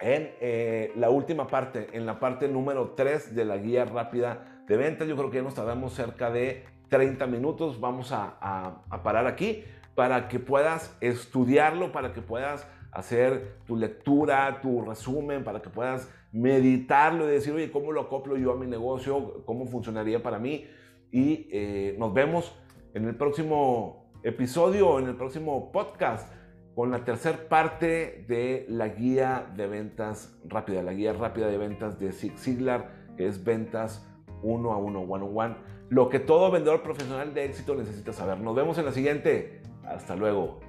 en 0.00 0.32
eh, 0.40 0.92
la 0.96 1.10
última 1.10 1.46
parte, 1.46 1.88
en 1.92 2.06
la 2.06 2.18
parte 2.18 2.48
número 2.48 2.94
3 2.96 3.34
de 3.34 3.44
la 3.44 3.58
guía 3.58 3.84
rápida 3.84 4.62
de 4.66 4.76
ventas. 4.76 5.06
Yo 5.06 5.16
creo 5.16 5.30
que 5.30 5.36
ya 5.36 5.42
nos 5.42 5.54
tardamos 5.54 5.94
cerca 5.94 6.30
de 6.30 6.64
30 6.88 7.26
minutos. 7.26 7.80
Vamos 7.80 8.10
a, 8.12 8.82
parar 9.02 9.26
aquí 9.26 9.64
para 9.94 10.28
que 10.28 10.40
puedas 10.40 10.96
estudiarlo, 11.00 11.92
para 11.92 12.12
que 12.12 12.22
puedas 12.22 12.66
hacer 12.90 13.58
tu 13.66 13.76
lectura, 13.76 14.60
tu 14.60 14.82
resumen, 14.82 15.44
para 15.44 15.62
que 15.62 15.70
puedas 15.70 16.10
meditarlo 16.32 17.28
y 17.28 17.32
decir, 17.32 17.52
oye, 17.52 17.70
¿cómo 17.70 17.92
lo 17.92 18.00
acoplo 18.00 18.36
yo 18.36 18.52
a 18.52 18.56
mi 18.56 18.66
negocio? 18.66 19.44
¿Cómo 19.44 19.66
funcionaría 19.66 20.22
para 20.22 20.38
mí? 20.38 20.66
Y 21.12 21.48
eh, 21.50 21.96
nos 21.98 22.14
vemos 22.14 22.54
en 22.94 23.06
el 23.06 23.16
próximo 23.16 24.10
episodio, 24.22 24.98
en 24.98 25.06
el 25.06 25.16
próximo 25.16 25.72
podcast 25.72 26.32
con 26.74 26.90
la 26.90 27.04
tercera 27.04 27.48
parte 27.48 28.24
de 28.28 28.64
la 28.68 28.88
guía 28.88 29.52
de 29.56 29.66
ventas 29.66 30.38
rápida, 30.44 30.82
la 30.82 30.92
guía 30.92 31.12
rápida 31.12 31.48
de 31.48 31.58
ventas 31.58 31.98
de 31.98 32.12
Zig 32.12 32.38
Ziglar, 32.38 32.90
que 33.16 33.26
es 33.26 33.44
ventas 33.44 34.06
uno 34.42 34.72
a 34.72 34.78
uno, 34.78 35.00
one 35.00 35.24
on 35.24 35.32
one, 35.36 35.56
lo 35.90 36.08
que 36.08 36.20
todo 36.20 36.50
vendedor 36.50 36.82
profesional 36.82 37.34
de 37.34 37.44
éxito 37.44 37.74
necesita 37.74 38.12
saber. 38.12 38.38
Nos 38.38 38.54
vemos 38.54 38.78
en 38.78 38.86
la 38.86 38.92
siguiente. 38.92 39.60
Hasta 39.84 40.14
luego. 40.14 40.60